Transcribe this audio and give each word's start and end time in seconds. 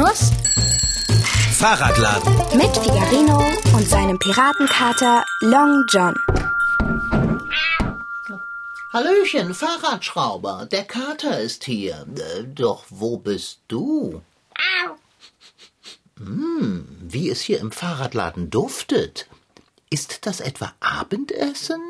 Figarinos 0.00 0.30
Fahrradladen. 1.58 2.34
mit 2.56 2.74
Figarino 2.74 3.38
und 3.74 3.86
seinem 3.86 4.18
Piratenkater 4.18 5.26
Long 5.42 5.84
John. 5.90 6.14
Hallöchen, 8.94 9.52
Fahrradschrauber. 9.52 10.66
Der 10.72 10.84
Kater 10.84 11.38
ist 11.40 11.64
hier. 11.64 12.06
Äh, 12.16 12.44
doch 12.44 12.84
wo 12.88 13.18
bist 13.18 13.60
du? 13.68 14.22
Hm, 16.16 16.88
wie 17.02 17.28
es 17.28 17.42
hier 17.42 17.60
im 17.60 17.70
Fahrradladen 17.70 18.48
duftet. 18.48 19.26
Ist 19.90 20.24
das 20.26 20.40
etwa 20.40 20.72
Abendessen? 20.80 21.82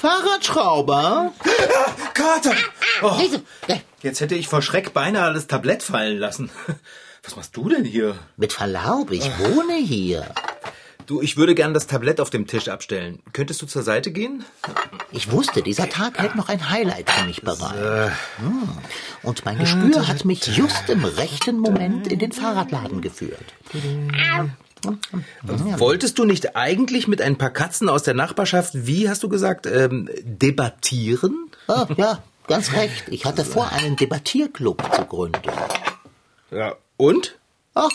Fahrradschrauber? 0.00 1.32
Kater! 2.14 2.54
Oh, 3.02 3.12
Diese- 3.20 3.42
äh, 3.68 3.76
jetzt 4.02 4.20
hätte 4.20 4.34
ich 4.34 4.48
vor 4.48 4.62
Schreck 4.62 4.94
beinahe 4.94 5.34
das 5.34 5.46
Tablett 5.46 5.82
fallen 5.82 6.16
lassen. 6.18 6.50
Was 7.22 7.36
machst 7.36 7.54
du 7.54 7.68
denn 7.68 7.84
hier? 7.84 8.18
Mit 8.38 8.54
Verlaub, 8.54 9.10
ich 9.10 9.26
wohne 9.38 9.74
hier. 9.74 10.26
Du, 11.04 11.20
ich 11.20 11.36
würde 11.36 11.54
gern 11.54 11.74
das 11.74 11.86
Tablett 11.86 12.18
auf 12.18 12.30
dem 12.30 12.46
Tisch 12.46 12.68
abstellen. 12.68 13.20
Könntest 13.34 13.60
du 13.60 13.66
zur 13.66 13.82
Seite 13.82 14.10
gehen? 14.10 14.42
Ich 15.12 15.30
wusste, 15.32 15.60
dieser 15.60 15.88
Tag 15.90 16.18
hält 16.18 16.34
noch 16.34 16.48
ein 16.48 16.70
Highlight 16.70 17.10
für 17.10 17.26
mich 17.26 17.42
bereit. 17.42 18.12
Hm. 18.38 18.68
Und 19.22 19.44
mein 19.44 19.58
Gespür 19.58 20.08
hat 20.08 20.24
mich 20.24 20.46
just 20.46 20.88
im 20.88 21.04
rechten 21.04 21.58
Moment 21.58 22.06
in 22.10 22.20
den 22.20 22.32
Fahrradladen 22.32 23.02
geführt. 23.02 23.44
Wolltest 25.42 26.18
du 26.18 26.24
nicht 26.24 26.56
eigentlich 26.56 27.08
mit 27.08 27.20
ein 27.20 27.36
paar 27.38 27.50
Katzen 27.50 27.88
aus 27.88 28.02
der 28.02 28.14
Nachbarschaft, 28.14 28.72
wie 28.74 29.08
hast 29.08 29.22
du 29.22 29.28
gesagt, 29.28 29.66
ähm, 29.66 30.08
debattieren? 30.22 31.50
Ah, 31.68 31.86
ja, 31.96 32.22
ganz 32.46 32.72
recht. 32.72 33.04
Ich 33.08 33.24
hatte 33.24 33.44
vor, 33.44 33.70
einen 33.72 33.96
Debattierclub 33.96 34.82
zu 34.94 35.04
gründen. 35.04 35.40
Ja. 36.50 36.74
Und? 36.96 37.38
Ach, 37.74 37.90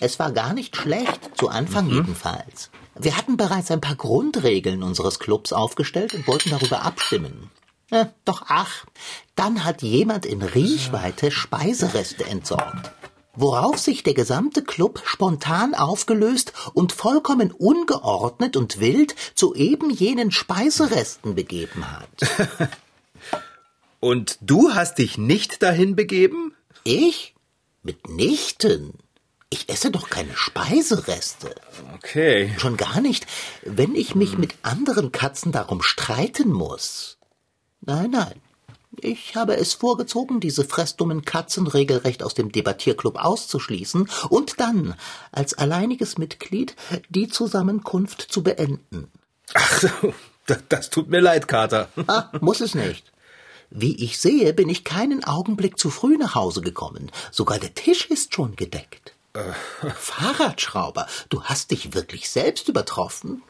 es 0.00 0.18
war 0.18 0.32
gar 0.32 0.52
nicht 0.52 0.76
schlecht, 0.76 1.30
zu 1.36 1.48
Anfang 1.48 1.88
jedenfalls. 1.88 2.70
Wir 2.98 3.16
hatten 3.16 3.36
bereits 3.36 3.70
ein 3.70 3.80
paar 3.80 3.96
Grundregeln 3.96 4.82
unseres 4.82 5.18
Clubs 5.18 5.52
aufgestellt 5.52 6.14
und 6.14 6.26
wollten 6.26 6.50
darüber 6.50 6.82
abstimmen. 6.82 7.50
Äh, 7.90 8.06
doch 8.24 8.44
ach, 8.48 8.86
dann 9.34 9.64
hat 9.64 9.82
jemand 9.82 10.24
in 10.26 10.42
Riechweite 10.42 11.30
Speisereste 11.30 12.24
entsorgt. 12.24 12.90
Worauf 13.34 13.78
sich 13.78 14.02
der 14.02 14.14
gesamte 14.14 14.62
Club 14.62 15.02
spontan 15.04 15.74
aufgelöst 15.74 16.52
und 16.74 16.92
vollkommen 16.92 17.50
ungeordnet 17.50 18.56
und 18.56 18.78
wild 18.78 19.14
zu 19.34 19.54
eben 19.54 19.90
jenen 19.90 20.30
Speiseresten 20.30 21.34
begeben 21.34 21.84
hat. 21.90 22.70
Und 24.00 24.38
du 24.40 24.74
hast 24.74 24.98
dich 24.98 25.16
nicht 25.16 25.62
dahin 25.62 25.94
begeben? 25.94 26.56
Ich? 26.82 27.36
Mitnichten. 27.84 28.94
Ich 29.48 29.68
esse 29.68 29.92
doch 29.92 30.10
keine 30.10 30.36
Speisereste. 30.36 31.54
Okay. 31.94 32.52
Schon 32.58 32.76
gar 32.76 33.00
nicht, 33.00 33.28
wenn 33.62 33.94
ich 33.94 34.16
mich 34.16 34.36
mit 34.36 34.54
anderen 34.62 35.12
Katzen 35.12 35.52
darum 35.52 35.82
streiten 35.82 36.50
muss. 36.52 37.18
Nein, 37.80 38.10
nein. 38.10 38.40
Ich 39.00 39.36
habe 39.36 39.56
es 39.56 39.72
vorgezogen, 39.72 40.40
diese 40.40 40.64
fressdummen 40.64 41.24
Katzen 41.24 41.66
regelrecht 41.66 42.22
aus 42.22 42.34
dem 42.34 42.52
Debattierclub 42.52 43.16
auszuschließen 43.16 44.08
und 44.28 44.60
dann 44.60 44.94
als 45.32 45.54
alleiniges 45.54 46.18
Mitglied 46.18 46.76
die 47.08 47.28
Zusammenkunft 47.28 48.20
zu 48.20 48.42
beenden. 48.42 49.10
Ach, 49.54 49.84
das, 50.46 50.58
das 50.68 50.90
tut 50.90 51.08
mir 51.08 51.20
leid, 51.20 51.48
Kater. 51.48 51.88
Ah, 52.06 52.30
muss 52.40 52.60
es 52.60 52.74
nicht. 52.74 53.12
Wie 53.70 53.96
ich 54.04 54.18
sehe, 54.18 54.52
bin 54.52 54.68
ich 54.68 54.84
keinen 54.84 55.24
Augenblick 55.24 55.78
zu 55.78 55.88
früh 55.88 56.18
nach 56.18 56.34
Hause 56.34 56.60
gekommen. 56.60 57.10
Sogar 57.30 57.58
der 57.58 57.74
Tisch 57.74 58.06
ist 58.06 58.34
schon 58.34 58.54
gedeckt. 58.56 59.14
Fahrradschrauber, 59.96 61.06
du 61.30 61.42
hast 61.44 61.70
dich 61.70 61.94
wirklich 61.94 62.28
selbst 62.28 62.68
übertroffen. 62.68 63.42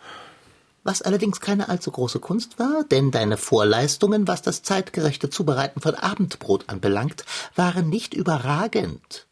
Was 0.84 1.00
allerdings 1.02 1.40
keine 1.40 1.68
allzu 1.68 1.90
große 1.92 2.18
Kunst 2.18 2.58
war, 2.58 2.84
denn 2.90 3.10
deine 3.12 3.36
Vorleistungen, 3.36 4.26
was 4.26 4.42
das 4.42 4.62
zeitgerechte 4.62 5.30
Zubereiten 5.30 5.80
von 5.80 5.94
Abendbrot 5.94 6.68
anbelangt, 6.68 7.24
waren 7.54 7.88
nicht 7.88 8.14
überragend. 8.14 9.26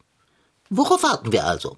Worauf 0.69 1.03
warten 1.03 1.31
wir 1.33 1.45
also? 1.45 1.77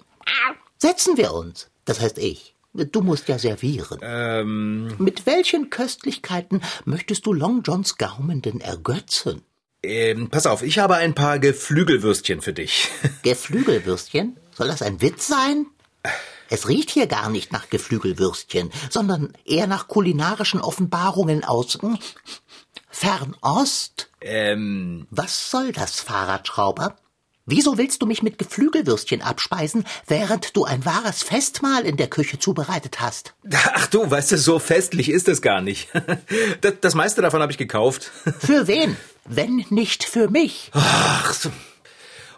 Setzen 0.78 1.16
wir 1.16 1.32
uns. 1.34 1.68
Das 1.84 2.00
heißt 2.00 2.18
ich. 2.18 2.54
Du 2.72 3.02
musst 3.02 3.28
ja 3.28 3.38
servieren. 3.38 3.98
Ähm, 4.02 4.94
Mit 4.98 5.26
welchen 5.26 5.70
Köstlichkeiten 5.70 6.60
möchtest 6.84 7.24
du 7.26 7.32
Long 7.32 7.62
Johns 7.62 7.98
Gaumen 7.98 8.42
denn 8.42 8.60
ergötzen? 8.60 9.42
ähm, 9.84 10.28
pass 10.30 10.46
auf, 10.46 10.62
ich 10.62 10.78
habe 10.78 10.94
ein 10.96 11.14
paar 11.14 11.38
Geflügelwürstchen 11.38 12.40
für 12.40 12.52
dich. 12.52 12.88
Geflügelwürstchen? 13.22 14.36
Soll 14.56 14.68
das 14.68 14.82
ein 14.82 15.00
Witz 15.02 15.26
sein? 15.28 15.66
Es 16.54 16.68
riecht 16.68 16.90
hier 16.90 17.08
gar 17.08 17.30
nicht 17.30 17.50
nach 17.50 17.68
Geflügelwürstchen, 17.68 18.70
sondern 18.88 19.32
eher 19.44 19.66
nach 19.66 19.88
kulinarischen 19.88 20.60
Offenbarungen 20.60 21.42
aus 21.42 21.78
hm, 21.80 21.98
Fernost. 22.88 24.08
Ähm, 24.20 25.08
Was 25.10 25.50
soll 25.50 25.72
das, 25.72 26.00
Fahrradschrauber? 26.00 26.94
Wieso 27.44 27.76
willst 27.76 28.02
du 28.02 28.06
mich 28.06 28.22
mit 28.22 28.38
Geflügelwürstchen 28.38 29.20
abspeisen, 29.20 29.84
während 30.06 30.56
du 30.56 30.64
ein 30.64 30.84
wahres 30.84 31.24
Festmahl 31.24 31.84
in 31.84 31.96
der 31.96 32.06
Küche 32.06 32.38
zubereitet 32.38 33.00
hast? 33.00 33.34
ach 33.52 33.88
du, 33.88 34.08
weißt 34.08 34.30
du, 34.30 34.38
so 34.38 34.60
festlich 34.60 35.08
ist 35.08 35.28
es 35.28 35.42
gar 35.42 35.60
nicht. 35.60 35.88
Das, 36.60 36.74
das 36.80 36.94
meiste 36.94 37.20
davon 37.20 37.42
habe 37.42 37.50
ich 37.50 37.58
gekauft. 37.58 38.12
Für 38.38 38.68
wen? 38.68 38.96
Wenn 39.24 39.64
nicht 39.70 40.04
für 40.04 40.30
mich. 40.30 40.70
Ach 40.72 41.34
so. 41.34 41.50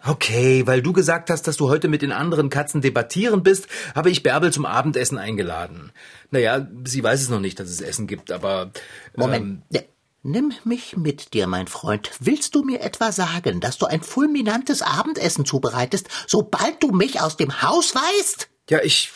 Okay, 0.06 0.67
weil 0.67 0.83
du 0.83 0.93
gesagt 0.93 1.31
hast, 1.31 1.49
dass 1.49 1.56
du 1.56 1.69
heute 1.69 1.89
mit 1.89 2.03
den 2.03 2.12
anderen 2.12 2.50
Katzen 2.50 2.81
debattieren 2.81 3.43
bist, 3.43 3.67
habe 3.94 4.11
ich 4.11 4.22
Bärbel 4.22 4.53
zum 4.53 4.65
Abendessen 4.65 5.19
eingeladen. 5.19 5.93
Naja, 6.31 6.67
sie 6.84 7.03
weiß 7.03 7.22
es 7.22 7.28
noch 7.28 7.41
nicht, 7.41 7.59
dass 7.59 7.69
es 7.69 7.81
Essen 7.81 8.06
gibt, 8.06 8.31
aber... 8.31 8.71
Moment. 9.17 9.62
Ne, 9.71 9.84
Nimm 10.28 10.53
mich 10.65 10.97
mit 10.97 11.34
dir, 11.34 11.47
mein 11.47 11.69
Freund. 11.69 12.11
Willst 12.19 12.56
du 12.56 12.65
mir 12.65 12.81
etwa 12.81 13.12
sagen, 13.12 13.61
dass 13.61 13.78
du 13.78 13.87
ein 13.87 14.00
fulminantes 14.00 14.83
Abendessen 14.83 15.44
zubereitest, 15.44 16.09
sobald 16.27 16.83
du 16.83 16.91
mich 16.91 17.21
aus 17.21 17.37
dem 17.37 17.62
Haus 17.62 17.94
weist? 17.94 18.49
Ja, 18.69 18.81
ich... 18.83 19.12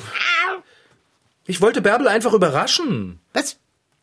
Ich 1.47 1.61
wollte 1.61 1.83
Bärbel 1.83 2.07
einfach 2.07 2.33
überraschen. 2.33 3.19
Was? 3.33 3.57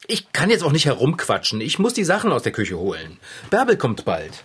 Ich 0.05 0.33
kann 0.33 0.49
jetzt 0.49 0.63
auch 0.63 0.73
nicht 0.73 0.85
herumquatschen. 0.85 1.61
Ich 1.61 1.79
muss 1.79 1.93
die 1.93 2.03
Sachen 2.03 2.33
aus 2.33 2.43
der 2.43 2.51
Küche 2.51 2.77
holen. 2.77 3.19
Bärbel 3.49 3.77
kommt 3.77 4.03
bald. 4.03 4.43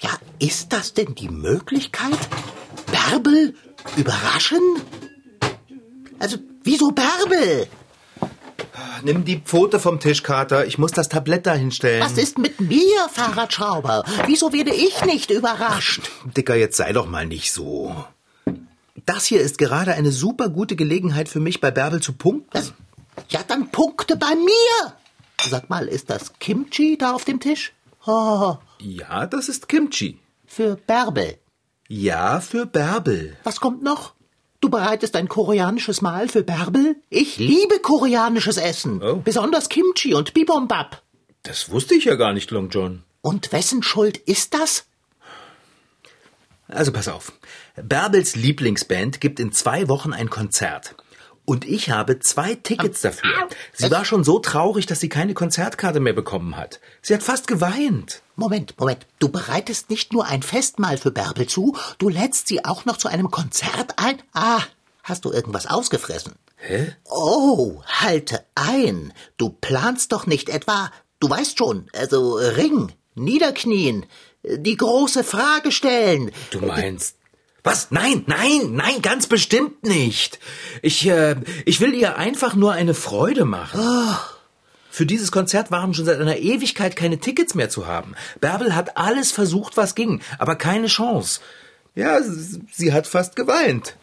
Ja, 0.00 0.10
ist 0.38 0.72
das 0.72 0.94
denn 0.94 1.14
die 1.14 1.28
Möglichkeit? 1.28 2.18
Bärbel 2.86 3.54
überraschen? 3.96 4.60
Also, 6.18 6.38
wieso 6.62 6.90
Bärbel? 6.90 7.66
Nimm 9.02 9.24
die 9.24 9.38
Pfote 9.38 9.78
vom 9.78 10.00
Tisch, 10.00 10.22
Kater. 10.22 10.66
Ich 10.66 10.78
muss 10.78 10.92
das 10.92 11.08
Tablett 11.08 11.46
da 11.46 11.54
hinstellen. 11.54 12.02
Was 12.02 12.18
ist 12.18 12.38
mit 12.38 12.60
mir, 12.60 13.08
Fahrradschrauber? 13.12 14.04
Wieso 14.26 14.52
werde 14.52 14.74
ich 14.74 15.04
nicht 15.04 15.30
überrascht? 15.30 16.10
Dicker, 16.36 16.54
jetzt 16.56 16.76
sei 16.76 16.92
doch 16.92 17.06
mal 17.06 17.26
nicht 17.26 17.52
so. 17.52 18.04
Das 19.04 19.24
hier 19.26 19.40
ist 19.40 19.58
gerade 19.58 19.92
eine 19.92 20.10
super 20.12 20.48
gute 20.48 20.76
Gelegenheit 20.76 21.28
für 21.28 21.40
mich, 21.40 21.60
bei 21.60 21.70
Bärbel 21.70 22.00
zu 22.02 22.14
punkten. 22.14 22.50
Das, 22.52 22.72
ja, 23.28 23.40
dann 23.46 23.70
punkte 23.70 24.16
bei 24.16 24.34
mir. 24.34 24.92
Sag 25.48 25.70
mal, 25.70 25.86
ist 25.86 26.10
das 26.10 26.32
Kimchi 26.38 26.96
da 26.98 27.12
auf 27.12 27.24
dem 27.24 27.38
Tisch? 27.38 27.72
Oh, 28.06 28.56
Ja, 28.78 29.26
das 29.26 29.48
ist 29.48 29.68
Kimchi. 29.68 30.18
für 30.46 30.76
Bärbel. 30.76 31.38
Ja, 31.88 32.40
für 32.40 32.66
Bärbel. 32.66 33.36
Was 33.44 33.60
kommt 33.60 33.82
noch? 33.82 34.14
Du 34.60 34.68
bereitest 34.70 35.16
ein 35.16 35.28
koreanisches 35.28 36.02
Mahl 36.02 36.28
für 36.28 36.42
Bärbel? 36.42 36.96
Ich 37.10 37.38
liebe 37.38 37.78
koreanisches 37.80 38.56
Essen. 38.56 39.02
Oh. 39.02 39.16
Besonders 39.16 39.68
Kimchi 39.68 40.14
und 40.14 40.34
Bibimbap. 40.34 41.02
Das 41.42 41.70
wusste 41.70 41.94
ich 41.94 42.06
ja 42.06 42.16
gar 42.16 42.32
nicht, 42.32 42.50
Long 42.50 42.70
John. 42.70 43.04
Und 43.20 43.52
wessen 43.52 43.82
Schuld 43.82 44.16
ist 44.18 44.54
das? 44.54 44.86
Also 46.68 46.90
pass 46.92 47.06
auf. 47.08 47.32
Bärbels 47.76 48.34
Lieblingsband 48.34 49.20
gibt 49.20 49.38
in 49.38 49.52
zwei 49.52 49.88
Wochen 49.88 50.12
ein 50.12 50.30
Konzert. 50.30 50.96
Und 51.44 51.64
ich 51.64 51.90
habe 51.90 52.18
zwei 52.18 52.56
Tickets 52.56 53.02
dafür. 53.02 53.48
Sie 53.72 53.90
war 53.92 54.04
schon 54.04 54.24
so 54.24 54.40
traurig, 54.40 54.86
dass 54.86 54.98
sie 54.98 55.08
keine 55.08 55.34
Konzertkarte 55.34 56.00
mehr 56.00 56.12
bekommen 56.12 56.56
hat. 56.56 56.80
Sie 57.02 57.14
hat 57.14 57.22
fast 57.22 57.46
geweint. 57.46 58.22
Moment, 58.36 58.78
Moment. 58.78 59.06
Du 59.18 59.30
bereitest 59.30 59.88
nicht 59.88 60.12
nur 60.12 60.26
ein 60.26 60.42
Festmahl 60.42 60.98
für 60.98 61.10
Bärbel 61.10 61.46
zu, 61.46 61.74
du 61.98 62.10
lädst 62.10 62.48
sie 62.48 62.64
auch 62.64 62.84
noch 62.84 62.98
zu 62.98 63.08
einem 63.08 63.30
Konzert 63.30 63.94
ein? 63.98 64.22
Ah, 64.34 64.60
hast 65.02 65.24
du 65.24 65.32
irgendwas 65.32 65.66
ausgefressen? 65.66 66.34
Hä? 66.56 66.94
Oh, 67.06 67.82
halte 67.86 68.44
ein. 68.54 69.14
Du 69.38 69.48
planst 69.48 70.12
doch 70.12 70.26
nicht 70.26 70.50
etwa, 70.50 70.90
du 71.18 71.30
weißt 71.30 71.56
schon, 71.56 71.88
also 71.94 72.34
Ring, 72.34 72.92
niederknien, 73.14 74.04
die 74.42 74.76
große 74.76 75.24
Frage 75.24 75.72
stellen. 75.72 76.30
Du 76.50 76.60
meinst. 76.60 77.16
Was? 77.64 77.90
Nein, 77.90 78.22
nein, 78.26 78.74
nein, 78.74 79.02
ganz 79.02 79.26
bestimmt 79.26 79.82
nicht. 79.82 80.38
Ich, 80.82 81.04
äh, 81.08 81.34
ich 81.64 81.80
will 81.80 81.94
ihr 81.94 82.16
einfach 82.16 82.54
nur 82.54 82.72
eine 82.72 82.94
Freude 82.94 83.44
machen. 83.44 83.80
Für 84.96 85.04
dieses 85.04 85.30
Konzert 85.30 85.70
waren 85.70 85.92
schon 85.92 86.06
seit 86.06 86.18
einer 86.18 86.38
Ewigkeit 86.38 86.96
keine 86.96 87.18
Tickets 87.18 87.54
mehr 87.54 87.68
zu 87.68 87.86
haben. 87.86 88.14
Bärbel 88.40 88.74
hat 88.74 88.96
alles 88.96 89.30
versucht, 89.30 89.76
was 89.76 89.94
ging, 89.94 90.22
aber 90.38 90.56
keine 90.56 90.86
Chance. 90.86 91.40
Ja, 91.94 92.20
sie 92.22 92.94
hat 92.94 93.06
fast 93.06 93.36
geweint. 93.36 93.98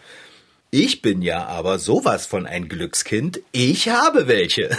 Ich 0.69 1.01
bin 1.01 1.23
ja 1.23 1.47
aber 1.47 1.79
sowas 1.79 2.27
von 2.27 2.45
ein 2.45 2.69
Glückskind. 2.69 3.41
Ich 3.53 3.89
habe 3.89 4.27
welche. 4.27 4.69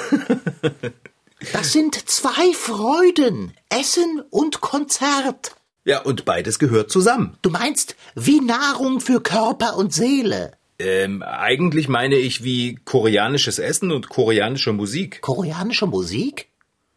das 1.53 1.73
sind 1.73 2.09
zwei 2.09 2.53
Freuden. 2.53 3.53
Essen 3.69 4.23
und 4.31 4.61
Konzert. 4.61 5.57
Ja, 5.85 6.01
und 6.03 6.25
beides 6.25 6.61
gehört 6.61 6.93
zusammen. 6.93 7.37
Du 7.43 7.51
meinst 7.51 7.97
wie 8.15 8.41
Nahrung 8.41 9.01
für 9.01 9.21
Körper 9.21 9.77
und 9.77 9.93
Seele. 9.93 10.53
Ähm, 10.79 11.23
eigentlich 11.23 11.89
meine 11.89 12.17
ich 12.17 12.43
wie 12.43 12.77
koreanisches 12.85 13.59
Essen 13.59 13.93
und 13.93 14.09
koreanische 14.09 14.73
Musik. 14.73 15.21
Koreanische 15.21 15.87
Musik? 15.87 16.49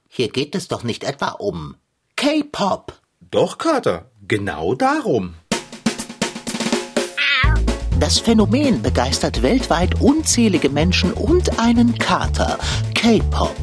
Hier 0.10 0.30
geht 0.30 0.56
es 0.56 0.68
doch 0.68 0.84
nicht 0.84 1.04
etwa 1.04 1.30
um 1.30 1.76
K-Pop. 2.16 2.94
Doch, 3.30 3.58
Kater, 3.58 4.10
genau 4.28 4.74
darum. 4.74 5.36
Das 8.00 8.20
Phänomen 8.20 8.82
begeistert 8.82 9.42
weltweit 9.42 10.00
unzählige 10.02 10.70
Menschen 10.70 11.14
und 11.14 11.60
einen 11.60 11.98
Kater, 11.98 12.58
K-Pop. 12.96 13.56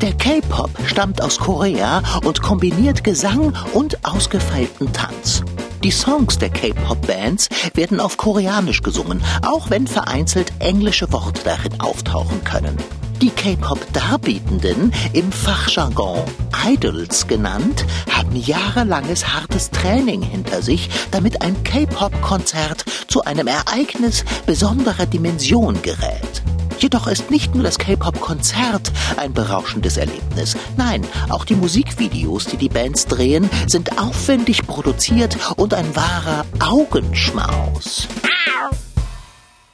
Der 0.00 0.12
K-Pop 0.12 0.70
stammt 0.86 1.20
aus 1.20 1.38
Korea 1.38 2.02
und 2.24 2.40
kombiniert 2.40 3.02
Gesang 3.02 3.54
und 3.72 4.04
ausgefeilten 4.04 4.92
Tanz. 4.92 5.42
Die 5.84 5.92
Songs 5.92 6.38
der 6.38 6.50
K-Pop-Bands 6.50 7.48
werden 7.74 8.00
auf 8.00 8.16
Koreanisch 8.16 8.82
gesungen, 8.82 9.22
auch 9.46 9.70
wenn 9.70 9.86
vereinzelt 9.86 10.52
englische 10.58 11.12
Worte 11.12 11.42
darin 11.44 11.80
auftauchen 11.80 12.42
können. 12.42 12.76
Die 13.22 13.30
K-Pop-Darbietenden, 13.30 14.92
im 15.12 15.30
Fachjargon 15.30 16.22
Idols 16.66 17.26
genannt, 17.26 17.84
haben 18.10 18.34
jahrelanges 18.34 19.28
hartes 19.34 19.70
Training 19.70 20.22
hinter 20.22 20.62
sich, 20.62 20.88
damit 21.12 21.42
ein 21.42 21.62
K-Pop-Konzert 21.62 22.84
zu 23.06 23.24
einem 23.24 23.46
Ereignis 23.46 24.24
besonderer 24.46 25.06
Dimension 25.06 25.80
gerät. 25.82 26.42
Jedoch 26.78 27.08
ist 27.08 27.30
nicht 27.30 27.54
nur 27.54 27.64
das 27.64 27.78
K-Pop-Konzert 27.78 28.92
ein 29.16 29.34
berauschendes 29.34 29.96
Erlebnis. 29.96 30.56
Nein, 30.76 31.04
auch 31.28 31.44
die 31.44 31.56
Musikvideos, 31.56 32.46
die 32.46 32.56
die 32.56 32.68
Bands 32.68 33.06
drehen, 33.06 33.50
sind 33.66 33.98
aufwendig 33.98 34.66
produziert 34.66 35.36
und 35.56 35.74
ein 35.74 35.96
wahrer 35.96 36.44
Augenschmaus. 36.60 38.06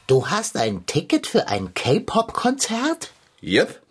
Du 0.07 0.27
hast 0.27 0.57
ein 0.57 0.85
Ticket 0.87 1.27
für 1.27 1.47
ein 1.47 1.73
K-Pop-Konzert? 1.75 3.11
Yep. 3.43 3.81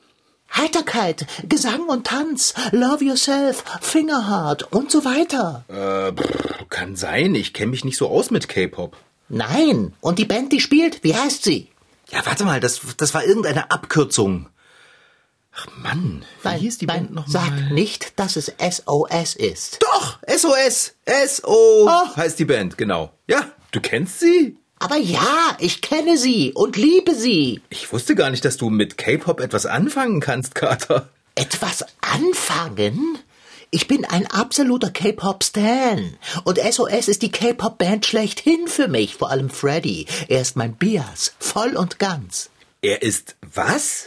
Heiterkeit, 0.53 1.27
Gesang 1.49 1.89
und 1.89 2.07
Tanz, 2.07 2.55
Love 2.71 3.05
Yourself, 3.05 3.65
Fingerheart 3.81 4.73
und 4.73 4.91
so 4.91 5.05
weiter. 5.05 5.65
Äh, 5.69 6.13
pff, 6.13 6.69
kann 6.69 6.95
sein. 6.97 7.35
Ich 7.35 7.53
kenne 7.53 7.73
mich 7.73 7.85
nicht 7.85 7.97
so 7.97 8.09
aus 8.09 8.31
mit 8.31 8.49
K-Pop. 8.49 8.97
Nein. 9.29 9.95
Und 10.01 10.19
die 10.19 10.25
Band, 10.25 10.53
die 10.53 10.61
spielt, 10.61 11.03
wie 11.03 11.15
heißt 11.17 11.43
sie? 11.43 11.69
Ja, 12.15 12.25
warte 12.25 12.45
mal, 12.45 12.61
das, 12.61 12.81
das 12.97 13.13
war 13.13 13.25
irgendeine 13.25 13.71
Abkürzung. 13.71 14.49
Ach 15.57 15.67
Mann, 15.83 16.25
wie 16.43 16.49
Nein, 16.49 16.61
hieß 16.61 16.79
die 16.79 16.87
nein, 16.87 17.07
Band 17.07 17.15
nochmal? 17.15 17.33
Sag 17.45 17.71
nicht, 17.71 18.19
dass 18.19 18.37
es 18.37 18.53
SOS 18.59 19.35
ist. 19.37 19.79
Doch, 19.83 20.19
SOS. 20.27 20.95
SO 21.29 21.91
heißt 22.17 22.39
die 22.39 22.45
Band, 22.45 22.77
genau. 22.79 23.13
Ja, 23.29 23.53
du 23.71 23.81
kennst 23.81 24.21
sie? 24.21 24.57
Aber 24.79 24.97
ja, 24.97 25.57
ich 25.59 25.81
kenne 25.81 26.17
sie 26.19 26.53
und 26.53 26.77
liebe 26.77 27.15
sie. 27.15 27.63
Ich 27.71 27.93
wusste 27.93 28.15
gar 28.15 28.31
nicht, 28.31 28.45
dass 28.45 28.57
du 28.57 28.71
mit 28.71 28.99
K-Pop 28.99 29.41
etwas 29.41 29.67
anfangen 29.67 30.21
kannst, 30.21 30.55
Kater. 30.55 31.09
Etwas 31.37 31.85
anfangen? 32.01 33.19
Ich 33.75 33.89
bin 33.89 34.05
ein 34.05 34.29
absoluter 34.29 34.89
K-Pop-Stan. 34.89 36.17
Und 36.45 36.59
SOS 36.61 37.09
ist 37.09 37.23
die 37.23 37.33
K-Pop-Band 37.33 38.07
schlechthin 38.07 38.69
für 38.69 38.87
mich, 38.87 39.17
vor 39.17 39.33
allem 39.33 39.51
Freddy. 39.51 40.07
Er 40.29 40.43
ist 40.43 40.55
mein 40.55 40.77
Bias, 40.77 41.35
voll 41.41 41.77
und 41.77 41.99
ganz. 41.99 42.51
Er 42.83 43.03
ist 43.03 43.35
was? 43.53 44.05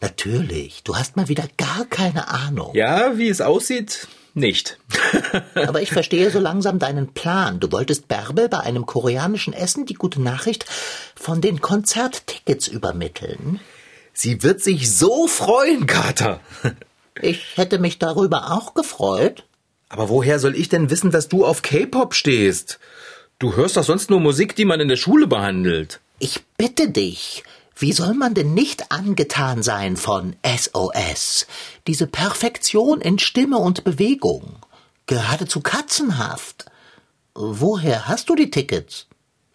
Natürlich, 0.00 0.84
du 0.84 0.94
hast 0.94 1.16
mal 1.16 1.26
wieder 1.26 1.48
gar 1.56 1.84
keine 1.86 2.28
Ahnung. 2.28 2.70
Ja, 2.76 3.18
wie 3.18 3.28
es 3.28 3.40
aussieht, 3.40 4.06
nicht. 4.34 4.78
Aber 5.56 5.82
ich 5.82 5.90
verstehe 5.90 6.30
so 6.30 6.38
langsam 6.38 6.78
deinen 6.78 7.12
Plan. 7.12 7.58
Du 7.58 7.72
wolltest 7.72 8.06
Bärbel 8.06 8.48
bei 8.48 8.60
einem 8.60 8.86
koreanischen 8.86 9.52
Essen 9.52 9.84
die 9.84 9.94
gute 9.94 10.22
Nachricht 10.22 10.64
von 11.16 11.40
den 11.40 11.60
Konzerttickets 11.60 12.68
übermitteln. 12.68 13.58
Sie 14.12 14.44
wird 14.44 14.62
sich 14.62 14.94
so 14.94 15.26
freuen, 15.26 15.88
Kater. 15.88 16.38
Ich 17.22 17.56
hätte 17.56 17.78
mich 17.78 17.98
darüber 17.98 18.52
auch 18.52 18.74
gefreut. 18.74 19.44
Aber 19.88 20.08
woher 20.08 20.38
soll 20.38 20.54
ich 20.54 20.68
denn 20.68 20.90
wissen, 20.90 21.10
dass 21.10 21.28
du 21.28 21.44
auf 21.44 21.62
K-Pop 21.62 22.14
stehst? 22.14 22.78
Du 23.38 23.56
hörst 23.56 23.76
doch 23.76 23.84
sonst 23.84 24.10
nur 24.10 24.20
Musik, 24.20 24.56
die 24.56 24.64
man 24.64 24.80
in 24.80 24.88
der 24.88 24.96
Schule 24.96 25.26
behandelt. 25.26 26.00
Ich 26.18 26.40
bitte 26.56 26.90
dich, 26.90 27.44
wie 27.76 27.92
soll 27.92 28.14
man 28.14 28.34
denn 28.34 28.54
nicht 28.54 28.90
angetan 28.90 29.62
sein 29.62 29.96
von 29.96 30.34
SOS? 30.44 31.46
Diese 31.86 32.06
Perfektion 32.06 33.00
in 33.00 33.18
Stimme 33.18 33.58
und 33.58 33.84
Bewegung. 33.84 34.56
Geradezu 35.06 35.60
katzenhaft. 35.60 36.66
Woher 37.34 38.08
hast 38.08 38.28
du 38.28 38.34
die 38.34 38.50
Tickets? 38.50 39.07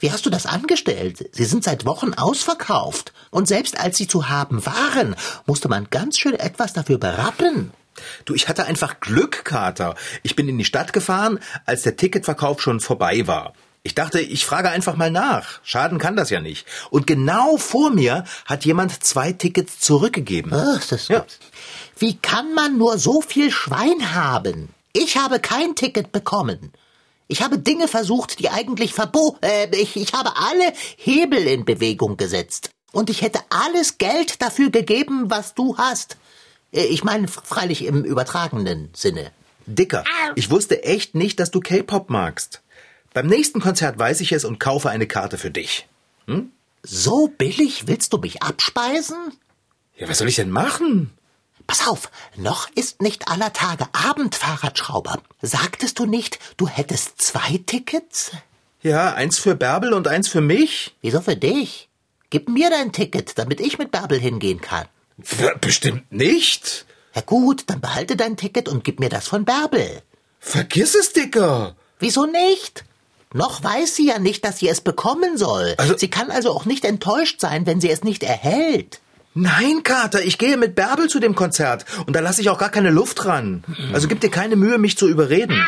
Wie 0.03 0.11
hast 0.11 0.25
du 0.25 0.29
das 0.29 0.45
angestellt? 0.45 1.29
Sie 1.31 1.45
sind 1.45 1.63
seit 1.63 1.85
Wochen 1.85 2.13
ausverkauft. 2.13 3.13
Und 3.31 3.47
selbst 3.47 3.79
als 3.79 3.95
sie 3.95 4.05
zu 4.05 4.27
haben 4.27 4.65
waren, 4.65 5.15
musste 5.45 5.69
man 5.69 5.87
ganz 5.91 6.19
schön 6.19 6.33
etwas 6.33 6.73
dafür 6.73 6.97
berappen. 6.97 7.71
Du, 8.25 8.33
ich 8.33 8.49
hatte 8.49 8.65
einfach 8.65 8.99
Glück, 8.99 9.45
Kater. 9.45 9.95
Ich 10.21 10.35
bin 10.35 10.49
in 10.49 10.57
die 10.57 10.65
Stadt 10.65 10.91
gefahren, 10.91 11.39
als 11.65 11.83
der 11.83 11.95
Ticketverkauf 11.95 12.61
schon 12.61 12.81
vorbei 12.81 13.27
war. 13.27 13.53
Ich 13.83 13.95
dachte, 13.95 14.19
ich 14.19 14.45
frage 14.45 14.71
einfach 14.71 14.97
mal 14.97 15.09
nach. 15.09 15.61
Schaden 15.63 15.99
kann 15.99 16.17
das 16.17 16.29
ja 16.29 16.41
nicht. 16.41 16.67
Und 16.89 17.07
genau 17.07 17.55
vor 17.55 17.89
mir 17.89 18.25
hat 18.45 18.65
jemand 18.65 19.05
zwei 19.05 19.31
Tickets 19.31 19.79
zurückgegeben. 19.79 20.51
Ach, 20.53 20.85
das 20.85 21.07
Ja. 21.07 21.25
Wie 21.97 22.17
kann 22.17 22.53
man 22.53 22.77
nur 22.77 22.97
so 22.97 23.21
viel 23.21 23.51
Schwein 23.51 24.13
haben? 24.13 24.67
Ich 24.91 25.15
habe 25.15 25.39
kein 25.39 25.75
Ticket 25.75 26.11
bekommen. 26.11 26.73
Ich 27.27 27.41
habe 27.41 27.57
Dinge 27.57 27.87
versucht, 27.87 28.39
die 28.39 28.49
eigentlich 28.49 28.93
verboten. 28.93 29.39
Äh, 29.45 29.69
ich, 29.75 29.95
ich 29.95 30.13
habe 30.13 30.31
alle 30.35 30.73
Hebel 30.97 31.39
in 31.47 31.65
Bewegung 31.65 32.17
gesetzt. 32.17 32.71
Und 32.91 33.09
ich 33.09 33.21
hätte 33.21 33.39
alles 33.49 33.97
Geld 33.97 34.41
dafür 34.41 34.69
gegeben, 34.69 35.29
was 35.29 35.55
du 35.55 35.77
hast. 35.77 36.17
Äh, 36.71 36.83
Ich 36.85 37.03
meine, 37.03 37.27
freilich 37.27 37.85
im 37.85 38.03
übertragenen 38.03 38.89
Sinne. 38.93 39.31
Dicker, 39.65 40.03
ich 40.35 40.51
wusste 40.51 40.83
echt 40.83 41.15
nicht, 41.15 41.39
dass 41.39 41.49
du 41.49 41.61
K-Pop 41.61 42.09
magst. 42.09 42.61
Beim 43.13 43.27
nächsten 43.27 43.61
Konzert 43.61 43.97
weiß 43.97 44.19
ich 44.21 44.31
es 44.33 44.43
und 44.43 44.59
kaufe 44.59 44.89
eine 44.89 45.07
Karte 45.07 45.37
für 45.37 45.51
dich. 45.51 45.87
So 46.83 47.27
billig 47.29 47.87
willst 47.87 48.11
du 48.11 48.17
mich 48.17 48.43
abspeisen? 48.43 49.15
Ja, 49.95 50.09
was 50.09 50.17
soll 50.17 50.27
ich 50.27 50.35
denn 50.35 50.49
machen? 50.49 51.11
Pass 51.67 51.87
auf, 51.87 52.11
noch 52.35 52.69
ist 52.75 53.01
nicht 53.01 53.27
aller 53.29 53.53
Tage 53.53 53.87
Abend, 53.93 54.35
Fahrradschrauber. 54.35 55.21
Sagtest 55.41 55.97
du 55.99 56.05
nicht, 56.05 56.39
du 56.57 56.67
hättest 56.67 57.21
zwei 57.21 57.61
Tickets? 57.65 58.31
Ja, 58.81 59.13
eins 59.13 59.39
für 59.39 59.55
Bärbel 59.55 59.93
und 59.93 60.07
eins 60.07 60.27
für 60.27 60.41
mich? 60.41 60.95
Wieso 61.01 61.21
für 61.21 61.37
dich? 61.37 61.89
Gib 62.29 62.49
mir 62.49 62.69
dein 62.69 62.91
Ticket, 62.91 63.37
damit 63.37 63.61
ich 63.61 63.77
mit 63.77 63.91
Bärbel 63.91 64.19
hingehen 64.19 64.59
kann. 64.59 64.87
Bestimmt 65.61 66.11
nicht. 66.11 66.85
Ja 67.15 67.21
gut, 67.21 67.63
dann 67.67 67.79
behalte 67.79 68.15
dein 68.15 68.37
Ticket 68.37 68.67
und 68.67 68.83
gib 68.83 68.99
mir 68.99 69.09
das 69.09 69.27
von 69.27 69.45
Bärbel. 69.45 70.01
Vergiss 70.39 70.95
es, 70.95 71.13
Dicker. 71.13 71.75
Wieso 71.99 72.25
nicht? 72.25 72.83
Noch 73.33 73.63
weiß 73.63 73.95
sie 73.95 74.07
ja 74.07 74.19
nicht, 74.19 74.43
dass 74.43 74.59
sie 74.59 74.67
es 74.67 74.81
bekommen 74.81 75.37
soll. 75.37 75.75
Also- 75.77 75.97
sie 75.97 76.09
kann 76.09 76.29
also 76.31 76.51
auch 76.51 76.65
nicht 76.65 76.83
enttäuscht 76.85 77.39
sein, 77.39 77.65
wenn 77.65 77.79
sie 77.79 77.89
es 77.89 78.03
nicht 78.03 78.23
erhält. 78.23 78.99
Nein, 79.35 79.83
Kater, 79.83 80.23
ich 80.23 80.37
gehe 80.37 80.57
mit 80.57 80.75
Bärbel 80.75 81.09
zu 81.09 81.19
dem 81.19 81.35
Konzert 81.35 81.85
und 82.05 82.15
da 82.15 82.19
lasse 82.19 82.41
ich 82.41 82.49
auch 82.49 82.59
gar 82.59 82.69
keine 82.69 82.91
Luft 82.91 83.25
ran. 83.25 83.63
Also 83.91 84.07
gib 84.07 84.21
dir 84.21 84.29
keine 84.29 84.55
Mühe, 84.55 84.77
mich 84.77 84.97
zu 84.97 85.07
überreden. 85.07 85.59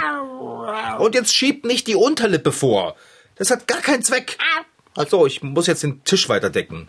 Und 1.00 1.16
jetzt 1.16 1.36
schiebt 1.36 1.66
nicht 1.66 1.88
die 1.88 1.96
Unterlippe 1.96 2.52
vor. 2.52 2.96
Das 3.36 3.50
hat 3.50 3.68
gar 3.68 3.82
keinen 3.82 4.04
Zweck. 4.04 4.38
Also, 4.96 5.26
ich 5.26 5.44
muss 5.44 5.68
jetzt 5.68 5.84
den 5.84 6.04
Tisch 6.06 6.30
weiterdecken. 6.30 6.88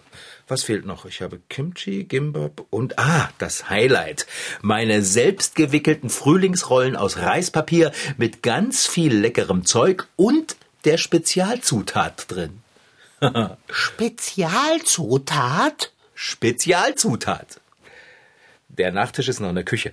Was 0.48 0.62
fehlt 0.62 0.86
noch? 0.86 1.06
Ich 1.06 1.22
habe 1.22 1.40
Kimchi, 1.48 2.04
Gimbap 2.04 2.64
und 2.70 3.00
ah, 3.00 3.28
das 3.38 3.68
Highlight. 3.68 4.28
Meine 4.62 5.02
selbstgewickelten 5.02 6.08
Frühlingsrollen 6.08 6.94
aus 6.94 7.16
Reispapier 7.16 7.90
mit 8.16 8.44
ganz 8.44 8.86
viel 8.86 9.12
leckerem 9.12 9.64
Zeug 9.64 10.06
und 10.14 10.54
der 10.84 10.98
Spezialzutat 10.98 12.30
drin. 12.30 12.60
Spezialzutat? 13.68 15.90
Spezialzutat. 16.16 17.60
Der 18.68 18.90
Nachtisch 18.90 19.28
ist 19.28 19.38
noch 19.38 19.50
in 19.50 19.54
der 19.54 19.64
Küche. 19.64 19.92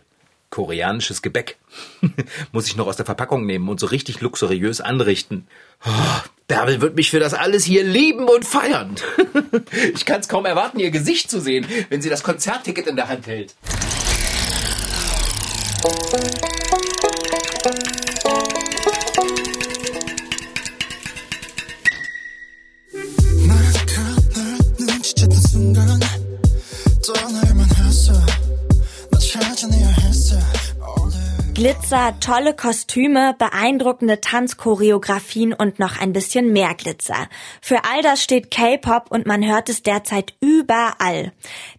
Koreanisches 0.49 1.21
Gebäck. 1.21 1.57
Muss 2.53 2.67
ich 2.67 2.77
noch 2.77 2.87
aus 2.87 2.95
der 2.95 3.05
Verpackung 3.05 3.45
nehmen 3.45 3.67
und 3.67 3.79
so 3.79 3.87
richtig 3.87 4.21
luxuriös 4.21 4.79
anrichten. 4.79 5.47
Oh, 5.85 6.21
Bärbel 6.47 6.79
wird 6.79 6.95
mich 6.95 7.11
für 7.11 7.19
das 7.19 7.33
alles 7.33 7.65
hier 7.65 7.83
lieben 7.83 8.29
und 8.29 8.45
feiern. 8.45 8.95
ich 9.93 10.05
kann 10.05 10.21
es 10.21 10.29
kaum 10.29 10.45
erwarten, 10.45 10.79
ihr 10.79 10.91
Gesicht 10.91 11.29
zu 11.29 11.41
sehen, 11.41 11.67
wenn 11.89 12.01
sie 12.01 12.09
das 12.09 12.23
Konzertticket 12.23 12.87
in 12.87 12.95
der 12.95 13.09
Hand 13.09 13.27
hält. 13.27 13.53
Glitzer, 31.53 32.15
tolle 32.19 32.55
Kostüme, 32.55 33.35
beeindruckende 33.37 34.19
Tanzchoreografien 34.19 35.53
und 35.53 35.77
noch 35.77 35.99
ein 36.01 36.11
bisschen 36.11 36.51
mehr 36.51 36.73
Glitzer. 36.73 37.29
Für 37.61 37.83
all 37.85 38.01
das 38.01 38.23
steht 38.23 38.49
K-Pop 38.49 39.11
und 39.11 39.27
man 39.27 39.45
hört 39.45 39.69
es 39.69 39.83
derzeit 39.83 40.33
überall. 40.41 41.31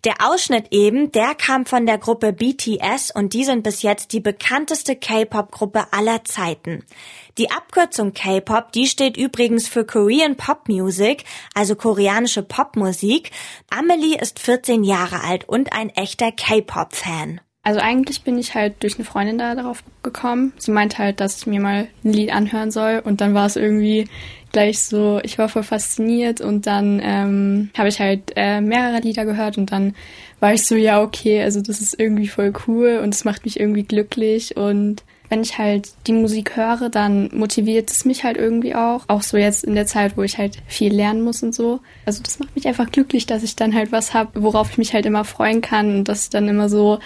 Der 0.04 0.14
Ausschnitt 0.21 0.69
eben, 0.71 1.11
der 1.11 1.35
kam 1.35 1.66
von 1.66 1.87
der 1.87 1.99
Gruppe 1.99 2.33
BTS 2.33 3.11
und 3.12 3.33
die 3.33 3.43
sind 3.43 3.64
bis 3.64 3.83
jetzt 3.83 4.12
die 4.12 4.21
bekannteste 4.21 4.95
K-Pop-Gruppe 4.95 5.93
aller 5.93 6.23
Zeiten. 6.23 6.85
Die 7.37 7.50
Abkürzung 7.50 8.12
K-Pop, 8.12 8.71
die 8.71 8.87
steht 8.87 9.16
übrigens 9.16 9.66
für 9.66 9.85
Korean 9.85 10.37
Pop 10.37 10.69
Music, 10.69 11.25
also 11.52 11.75
koreanische 11.75 12.45
Popmusik. 12.45 13.33
Amelie 13.71 14.19
ist 14.21 14.38
14 14.38 14.85
Jahre 14.85 15.25
alt 15.25 15.49
und 15.49 15.73
ein 15.73 15.90
echter 15.90 16.31
K-Pop-Fan. 16.31 17.40
Also 17.64 17.80
eigentlich 17.80 18.23
bin 18.23 18.38
ich 18.38 18.54
halt 18.54 18.83
durch 18.83 18.97
eine 18.97 19.06
Freundin 19.06 19.38
da 19.38 19.54
darauf 19.54 19.83
gekommen. 20.02 20.52
Sie 20.59 20.71
meinte 20.71 20.99
halt, 20.99 21.21
dass 21.21 21.38
ich 21.38 21.47
mir 21.47 21.61
mal 21.61 21.88
ein 22.04 22.12
Lied 22.12 22.30
anhören 22.33 22.71
soll 22.71 23.00
und 23.02 23.23
dann 23.23 23.33
war 23.33 23.47
es 23.47 23.56
irgendwie 23.56 24.06
gleich 24.52 24.83
so, 24.83 25.18
ich 25.25 25.38
war 25.38 25.49
voll 25.49 25.64
fasziniert 25.64 26.40
und 26.40 26.66
dann 26.66 27.00
ähm, 27.02 27.71
habe 27.76 27.88
ich 27.88 27.99
halt 28.00 28.33
äh, 28.37 28.61
mehrere 28.61 29.00
Lieder 29.00 29.25
gehört 29.25 29.59
und 29.59 29.73
dann 29.73 29.94
war 30.40 30.52
ich 30.52 30.64
so, 30.66 30.76
ja 30.76 31.02
okay, 31.02 31.42
also 31.42 31.62
das 31.62 31.80
ist 31.80 31.99
irgendwie 31.99 32.28
voll 32.28 32.52
cool 32.68 33.00
und 33.02 33.14
es 33.14 33.25
macht 33.25 33.47
mich 33.47 33.59
irgendwie 33.59 33.83
glücklich 33.83 34.56
und 34.56 35.02
wenn 35.30 35.42
ich 35.42 35.59
halt 35.59 35.88
die 36.06 36.12
Musik 36.12 36.56
höre, 36.56 36.90
dann 36.90 37.30
motiviert 37.33 37.90
es 37.90 38.04
mich 38.04 38.25
halt 38.25 38.37
irgendwie 38.37 38.75
auch. 38.75 39.04
Auch 39.09 39.23
so 39.23 39.37
jetzt 39.38 39.64
in 39.64 39.75
der 39.75 39.87
Zeit, 39.87 40.16
wo 40.16 40.23
ich 40.23 40.38
halt 40.38 40.59
viel 40.68 40.94
lernen 40.94 41.23
muss 41.23 41.42
und 41.42 41.54
so. 41.54 41.80
Also 42.04 42.23
das 42.23 42.38
macht 42.38 42.54
mich 42.54 42.68
einfach 42.68 42.90
glücklich, 42.92 43.26
dass 43.26 43.42
ich 43.42 43.56
dann 43.56 43.75
halt 43.75 43.90
was 43.90 44.12
habe, 44.12 44.42
worauf 44.42 44.71
ich 44.71 44.78
mich 44.78 44.92
halt 44.92 45.06
immer 45.06 45.25
freuen 45.25 45.62
kann 45.62 45.97
und 45.97 46.09
dass 46.09 46.25
ich 46.25 46.30
dann 46.30 46.47
immer 46.47 46.68
so 46.68 46.99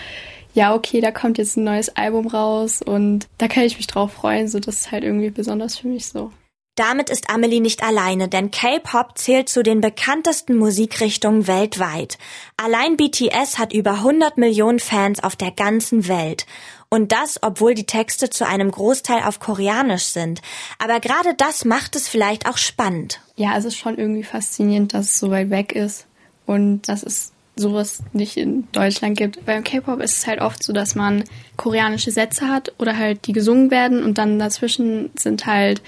ja, 0.59 0.75
okay, 0.75 1.01
da 1.01 1.13
kommt 1.13 1.39
jetzt 1.39 1.57
ein 1.57 1.63
neues 1.63 1.89
Album 1.91 2.27
raus 2.27 2.83
und 2.83 3.29
da 3.39 3.47
kann 3.47 3.63
ich 3.63 3.77
mich 3.77 3.87
drauf 3.87 4.13
freuen. 4.13 4.49
So, 4.49 4.59
das 4.59 4.75
ist 4.75 4.91
halt 4.91 5.05
irgendwie 5.05 5.31
besonders 5.31 5.79
für 5.79 5.87
mich 5.87 6.07
so. 6.07 6.33
Damit 6.75 7.11
ist 7.11 7.31
Amelie 7.31 7.61
nicht 7.61 7.85
alleine, 7.85 8.27
denn 8.27 8.51
K-Pop 8.51 9.17
zählt 9.17 9.49
zu 9.49 9.63
den 9.63 9.81
bekanntesten 9.81 10.57
Musikrichtungen 10.57 11.47
weltweit. 11.47 12.19
Allein 12.57 12.97
BTS 12.97 13.59
hat 13.59 13.73
über 13.73 13.93
100 13.93 14.37
Millionen 14.37 14.81
Fans 14.81 15.23
auf 15.23 15.37
der 15.37 15.53
ganzen 15.53 16.09
Welt. 16.09 16.45
Und 16.89 17.13
das, 17.13 17.39
obwohl 17.41 17.75
die 17.75 17.87
Texte 17.87 18.29
zu 18.29 18.45
einem 18.45 18.73
Großteil 18.73 19.23
auf 19.23 19.39
Koreanisch 19.39 20.07
sind. 20.07 20.43
Aber 20.81 20.99
gerade 20.99 21.35
das 21.37 21.65
macht 21.65 21.95
es 21.95 22.09
vielleicht 22.09 22.49
auch 22.49 22.57
spannend. 22.57 23.21
Ja, 23.37 23.57
es 23.57 23.65
ist 23.65 23.77
schon 23.77 23.97
irgendwie 23.97 24.25
faszinierend, 24.25 24.93
dass 24.93 25.13
es 25.13 25.19
so 25.21 25.31
weit 25.31 25.51
weg 25.51 25.71
ist 25.71 26.07
und 26.47 26.89
dass 26.89 27.05
es 27.05 27.31
sowas 27.59 28.03
nicht 28.13 28.37
in 28.37 28.71
Deutschland 28.73 29.17
gibt. 29.17 29.45
Beim 29.45 29.65
K-Pop 29.65 30.01
ist 30.01 30.19
es 30.19 30.27
halt 30.27 30.41
oft 30.41 30.63
so, 30.63 30.73
dass 30.73 30.95
man 30.95 31.25
koreanische 31.57 32.11
Sätze 32.11 32.49
hat 32.49 32.73
oder 32.79 32.97
halt 32.97 33.27
die 33.27 33.33
gesungen 33.33 33.71
werden 33.71 34.03
und 34.03 34.19
dann 34.19 34.39
dazwischen 34.39 35.11
sind 35.17 35.47
halt 35.47 35.83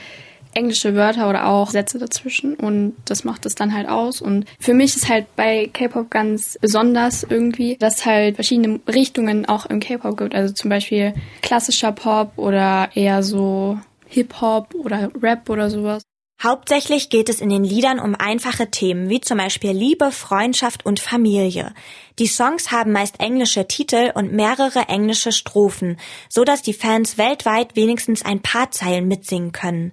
englische 0.52 0.94
Wörter 0.94 1.28
oder 1.30 1.46
auch 1.46 1.70
Sätze 1.70 1.98
dazwischen 1.98 2.54
und 2.54 2.96
das 3.04 3.24
macht 3.24 3.46
es 3.46 3.54
dann 3.54 3.74
halt 3.74 3.88
aus 3.88 4.20
und 4.20 4.46
für 4.58 4.74
mich 4.74 4.96
ist 4.96 5.08
halt 5.08 5.26
bei 5.36 5.70
K-Pop 5.72 6.10
ganz 6.10 6.58
besonders 6.60 7.22
irgendwie, 7.22 7.76
dass 7.76 8.04
halt 8.04 8.34
verschiedene 8.34 8.80
Richtungen 8.88 9.46
auch 9.46 9.66
im 9.66 9.80
K-Pop 9.80 10.16
gibt, 10.16 10.34
also 10.34 10.52
zum 10.52 10.70
Beispiel 10.70 11.14
klassischer 11.42 11.92
Pop 11.92 12.32
oder 12.36 12.90
eher 12.94 13.22
so 13.22 13.78
Hip-Hop 14.08 14.74
oder 14.74 15.10
Rap 15.22 15.48
oder 15.48 15.70
sowas. 15.70 16.02
Hauptsächlich 16.42 17.11
geht 17.11 17.28
es 17.28 17.42
in 17.42 17.50
den 17.50 17.64
Liedern 17.64 17.99
um 17.99 18.14
einfache 18.14 18.70
Themen 18.70 19.11
wie 19.11 19.20
zum 19.20 19.37
Beispiel 19.37 19.73
Liebe, 19.73 20.11
Freundschaft 20.11 20.87
und 20.87 20.99
Familie. 20.99 21.75
Die 22.18 22.28
Songs 22.28 22.70
haben 22.70 22.92
meist 22.92 23.20
englische 23.20 23.68
Titel 23.68 24.11
und 24.14 24.32
mehrere 24.32 24.88
englische 24.88 25.32
Strophen, 25.32 25.99
so 26.30 26.44
dass 26.44 26.62
die 26.62 26.73
Fans 26.73 27.18
weltweit 27.18 27.76
wenigstens 27.76 28.25
ein 28.25 28.40
paar 28.40 28.70
Zeilen 28.70 29.06
mitsingen 29.06 29.52
können. 29.52 29.92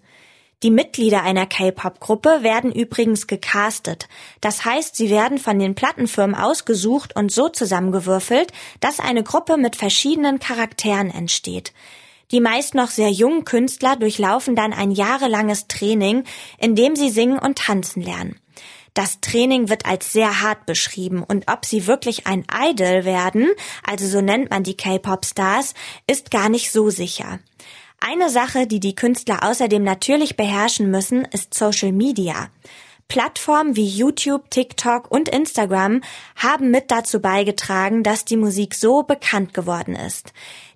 Die 0.63 0.71
Mitglieder 0.71 1.21
einer 1.21 1.47
K-Pop-Gruppe 1.47 2.39
werden 2.43 2.71
übrigens 2.71 3.27
gecastet. 3.27 4.07
Das 4.39 4.63
heißt, 4.63 4.95
sie 4.95 5.09
werden 5.09 5.39
von 5.39 5.59
den 5.59 5.75
Plattenfirmen 5.75 6.35
ausgesucht 6.35 7.13
und 7.15 7.29
so 7.29 7.49
zusammengewürfelt, 7.49 8.53
dass 8.79 9.01
eine 9.01 9.23
Gruppe 9.23 9.57
mit 9.57 9.75
verschiedenen 9.75 10.39
Charakteren 10.39 11.11
entsteht. 11.11 11.73
Die 12.31 12.41
meist 12.41 12.75
noch 12.75 12.89
sehr 12.89 13.09
jungen 13.09 13.45
Künstler 13.45 13.95
durchlaufen 13.95 14.55
dann 14.55 14.73
ein 14.73 14.91
jahrelanges 14.91 15.67
Training, 15.67 16.23
in 16.57 16.75
dem 16.75 16.95
sie 16.95 17.09
singen 17.09 17.39
und 17.39 17.57
tanzen 17.57 18.01
lernen. 18.01 18.39
Das 18.93 19.21
Training 19.21 19.69
wird 19.69 19.85
als 19.85 20.11
sehr 20.11 20.41
hart 20.41 20.65
beschrieben 20.65 21.23
und 21.23 21.45
ob 21.51 21.65
sie 21.65 21.85
wirklich 21.85 22.25
ein 22.25 22.45
Idol 22.51 23.05
werden, 23.05 23.47
also 23.85 24.07
so 24.07 24.21
nennt 24.21 24.49
man 24.49 24.63
die 24.63 24.75
K-Pop-Stars, 24.75 25.75
ist 26.07 26.31
gar 26.31 26.49
nicht 26.49 26.71
so 26.71 26.89
sicher. 26.89 27.39
Eine 27.99 28.29
Sache, 28.29 28.67
die 28.67 28.79
die 28.79 28.95
Künstler 28.95 29.43
außerdem 29.43 29.83
natürlich 29.83 30.35
beherrschen 30.35 30.91
müssen, 30.91 31.25
ist 31.25 31.53
Social 31.53 31.91
Media. 31.91 32.49
Plattformen 33.07 33.75
wie 33.75 33.87
YouTube, 33.87 34.49
TikTok 34.49 35.09
und 35.09 35.29
Instagram 35.29 36.01
haben 36.35 36.71
mit 36.71 36.91
dazu 36.91 37.21
beigetragen, 37.21 38.03
dass 38.03 38.25
die 38.25 38.37
Musik 38.37 38.75
so 38.75 39.03
bekannt 39.03 39.53
geworden 39.53 39.95
ist. 39.95 40.33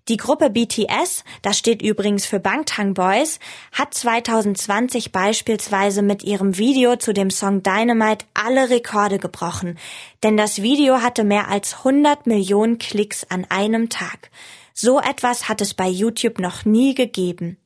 Die 0.08 0.18
Gruppe 0.18 0.50
BTS, 0.50 1.24
das 1.42 1.58
steht 1.58 1.82
übrigens 1.82 2.26
für 2.26 2.40
Bangtan 2.40 2.96
Boys, 2.96 3.40
hat 3.72 3.94
2020 3.94 5.12
beispielsweise 5.12 6.02
mit 6.02 6.24
ihrem 6.24 6.58
Video 6.58 6.96
zu 6.96 7.14
dem 7.14 7.30
Song 7.30 7.62
Dynamite 7.64 8.26
alle 8.34 8.70
Rekorde 8.70 9.20
gebrochen, 9.20 9.78
denn 10.24 10.38
das 10.38 10.62
Video 10.62 11.02
hatte 11.02 11.24
mehr 11.24 11.50
als 11.50 11.80
100 11.80 12.26
Millionen 12.26 12.80
Klicks 12.80 13.26
an 13.30 13.46
einem 13.50 13.90
Tag. 13.90 14.32
So 14.74 15.00
etwas 15.00 15.48
hat 15.50 15.62
es 15.62 15.76
bei 15.76 15.88
YouTube 15.88 16.40
noch 16.40 16.66
nie 16.66 16.96
gegeben. 16.96 17.58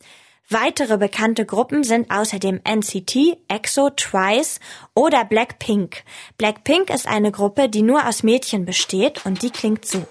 Weitere 0.49 0.99
bekannte 0.99 1.43
Gruppen 1.43 1.83
sind 1.83 2.11
außerdem 2.11 2.61
NCT, 2.63 3.37
EXO, 3.47 3.89
Twice 3.89 4.59
oder 4.93 5.25
Blackpink. 5.25 6.03
Blackpink 6.37 6.91
ist 6.91 7.07
eine 7.07 7.31
Gruppe, 7.31 7.67
die 7.67 7.81
nur 7.81 8.07
aus 8.07 8.21
Mädchen 8.21 8.63
besteht 8.63 9.25
und 9.25 9.41
die 9.41 9.49
klingt 9.49 9.85
so. 9.85 10.05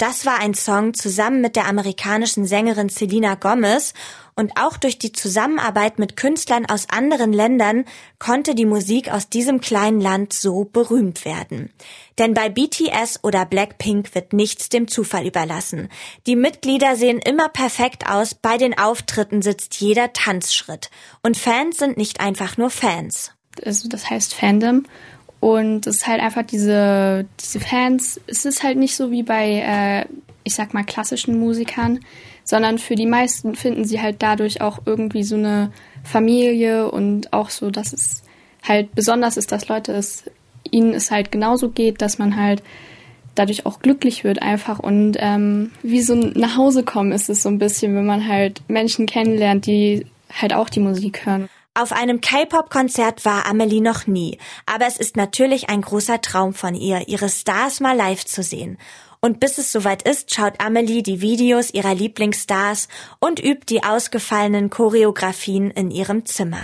Das 0.00 0.24
war 0.24 0.40
ein 0.40 0.54
Song 0.54 0.94
zusammen 0.94 1.42
mit 1.42 1.56
der 1.56 1.66
amerikanischen 1.66 2.46
Sängerin 2.46 2.88
Selena 2.88 3.34
Gomez 3.34 3.92
und 4.34 4.52
auch 4.58 4.78
durch 4.78 4.98
die 4.98 5.12
Zusammenarbeit 5.12 5.98
mit 5.98 6.16
Künstlern 6.16 6.64
aus 6.64 6.88
anderen 6.88 7.34
Ländern 7.34 7.84
konnte 8.18 8.54
die 8.54 8.64
Musik 8.64 9.12
aus 9.12 9.28
diesem 9.28 9.60
kleinen 9.60 10.00
Land 10.00 10.32
so 10.32 10.64
berühmt 10.64 11.26
werden. 11.26 11.70
Denn 12.18 12.32
bei 12.32 12.48
BTS 12.48 13.22
oder 13.22 13.44
Blackpink 13.44 14.14
wird 14.14 14.32
nichts 14.32 14.70
dem 14.70 14.88
Zufall 14.88 15.26
überlassen. 15.26 15.90
Die 16.26 16.36
Mitglieder 16.36 16.96
sehen 16.96 17.18
immer 17.18 17.50
perfekt 17.50 18.08
aus, 18.08 18.32
bei 18.32 18.56
den 18.56 18.78
Auftritten 18.78 19.42
sitzt 19.42 19.82
jeder 19.82 20.14
Tanzschritt. 20.14 20.88
Und 21.22 21.36
Fans 21.36 21.76
sind 21.76 21.98
nicht 21.98 22.20
einfach 22.20 22.56
nur 22.56 22.70
Fans. 22.70 23.32
Also 23.66 23.86
das 23.86 24.08
heißt 24.08 24.32
Fandom 24.32 24.86
und 25.40 25.86
es 25.86 25.96
ist 25.98 26.06
halt 26.06 26.20
einfach 26.20 26.42
diese, 26.42 27.26
diese 27.40 27.60
Fans, 27.60 28.20
es 28.26 28.44
ist 28.44 28.62
halt 28.62 28.76
nicht 28.76 28.94
so 28.94 29.10
wie 29.10 29.22
bei, 29.22 29.62
äh, 29.66 30.04
ich 30.44 30.54
sag 30.54 30.74
mal, 30.74 30.84
klassischen 30.84 31.40
Musikern, 31.40 32.00
sondern 32.44 32.78
für 32.78 32.94
die 32.94 33.06
meisten 33.06 33.54
finden 33.54 33.84
sie 33.84 34.00
halt 34.00 34.16
dadurch 34.20 34.60
auch 34.60 34.80
irgendwie 34.84 35.22
so 35.22 35.36
eine 35.36 35.72
Familie 36.04 36.90
und 36.90 37.32
auch 37.32 37.48
so, 37.48 37.70
dass 37.70 37.92
es 37.92 38.22
halt 38.62 38.94
besonders 38.94 39.38
ist, 39.38 39.50
dass 39.50 39.68
Leute 39.68 39.92
es, 39.92 40.24
ihnen 40.70 40.92
es 40.92 41.10
halt 41.10 41.32
genauso 41.32 41.70
geht, 41.70 42.02
dass 42.02 42.18
man 42.18 42.36
halt 42.36 42.62
dadurch 43.34 43.64
auch 43.64 43.80
glücklich 43.80 44.24
wird 44.24 44.42
einfach 44.42 44.78
und 44.78 45.16
ähm, 45.18 45.70
wie 45.82 46.02
so 46.02 46.14
ein 46.14 46.32
nach 46.34 46.56
Hause 46.56 46.82
kommen 46.82 47.12
ist 47.12 47.30
es 47.30 47.42
so 47.42 47.48
ein 47.48 47.58
bisschen, 47.58 47.94
wenn 47.94 48.04
man 48.04 48.28
halt 48.28 48.60
Menschen 48.68 49.06
kennenlernt, 49.06 49.66
die 49.66 50.04
halt 50.30 50.52
auch 50.52 50.68
die 50.68 50.80
Musik 50.80 51.24
hören. 51.24 51.48
Auf 51.74 51.92
einem 51.92 52.20
K-Pop-Konzert 52.20 53.24
war 53.24 53.46
Amelie 53.46 53.80
noch 53.80 54.08
nie, 54.08 54.38
aber 54.66 54.86
es 54.88 54.96
ist 54.96 55.16
natürlich 55.16 55.68
ein 55.68 55.82
großer 55.82 56.20
Traum 56.20 56.52
von 56.52 56.74
ihr, 56.74 57.06
ihre 57.06 57.28
Stars 57.28 57.78
mal 57.78 57.96
live 57.96 58.24
zu 58.24 58.42
sehen. 58.42 58.76
Und 59.20 59.38
bis 59.38 59.56
es 59.58 59.70
soweit 59.70 60.02
ist, 60.02 60.34
schaut 60.34 60.60
Amelie 60.60 61.02
die 61.02 61.20
Videos 61.20 61.72
ihrer 61.72 61.94
Lieblingsstars 61.94 62.88
und 63.20 63.38
übt 63.38 63.66
die 63.68 63.84
ausgefallenen 63.84 64.68
Choreografien 64.70 65.70
in 65.70 65.92
ihrem 65.92 66.26
Zimmer. 66.26 66.60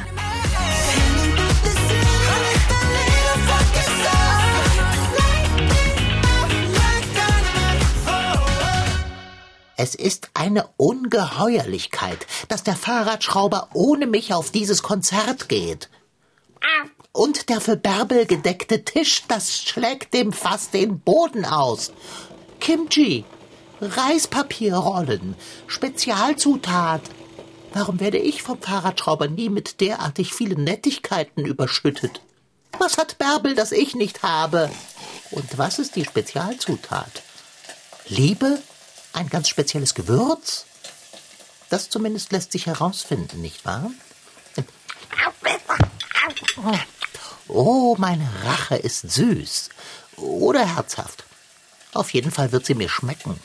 Es 9.77 9.95
ist 9.95 10.31
eine 10.35 10.69
Ungeheuerlichkeit, 10.77 12.27
dass 12.49 12.63
der 12.63 12.77
Fahrradschrauber 12.77 13.69
ohne 13.75 14.07
mich 14.07 14.33
auf 14.33 14.51
dieses 14.51 14.83
Konzert 14.83 15.49
geht. 15.49 15.91
Und 17.13 17.49
der 17.49 17.61
für 17.61 17.77
Bärbel 17.77 18.27
gedeckte 18.27 18.85
Tisch, 18.85 19.25
das 19.29 19.63
schlägt 19.63 20.15
dem 20.15 20.33
fast 20.33 20.75
den 20.75 21.01
Boden 21.01 21.45
aus. 21.45 21.93
Kimchi, 22.61 23.25
Reispapierrollen, 23.81 25.37
Spezialzutat, 25.67 27.03
Warum 27.77 28.01
werde 28.01 28.17
ich 28.17 28.43
vom 28.43 28.59
Fahrradschrauber 28.59 29.29
nie 29.29 29.51
mit 29.51 29.83
derartig 29.83 30.33
vielen 30.33 30.65
Nettigkeiten 30.65 31.45
überschüttet? 31.45 32.23
Was 32.79 32.97
hat 32.97 33.19
Bärbel, 33.19 33.55
das 33.55 33.71
ich 33.71 33.95
nicht 33.95 34.23
habe? 34.23 34.71
Und 35.31 35.59
was 35.59 35.79
ist 35.79 35.95
die 35.95 36.07
Spezialzutat? 36.07 37.23
Liebe? 38.09 38.63
Ein 39.17 39.31
ganz 39.31 39.49
spezielles 39.49 39.95
Gewürz? 39.95 40.67
Das 41.71 41.89
zumindest 41.89 42.33
lässt 42.33 42.53
sich 42.53 42.67
herausfinden, 42.67 43.41
nicht 43.41 43.65
wahr? 43.65 43.91
Oh, 47.49 47.97
meine 47.99 48.29
Rache 48.45 48.77
ist 48.77 49.11
süß. 49.11 49.71
Oder 50.19 50.67
herzhaft. 50.67 51.25
Auf 51.95 52.13
jeden 52.13 52.31
Fall 52.31 52.53
wird 52.53 52.67
sie 52.67 52.75
mir 52.75 52.91
schmecken. 52.91 53.41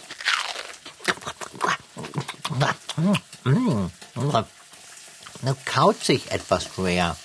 Kaut 5.63 6.03
sich 6.03 6.31
etwas 6.31 6.65
schwer. 6.65 7.15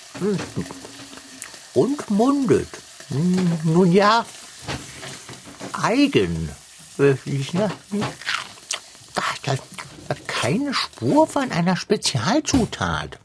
Und 1.75 2.11
mundet. 2.11 2.69
Nun 3.09 3.91
ja, 3.91 4.25
eigen. 5.73 6.49
Ne? 9.47 9.59
Keine 10.26 10.75
Spur 10.75 11.26
von 11.26 11.50
einer 11.50 11.76
Spezialzutat. 11.76 13.19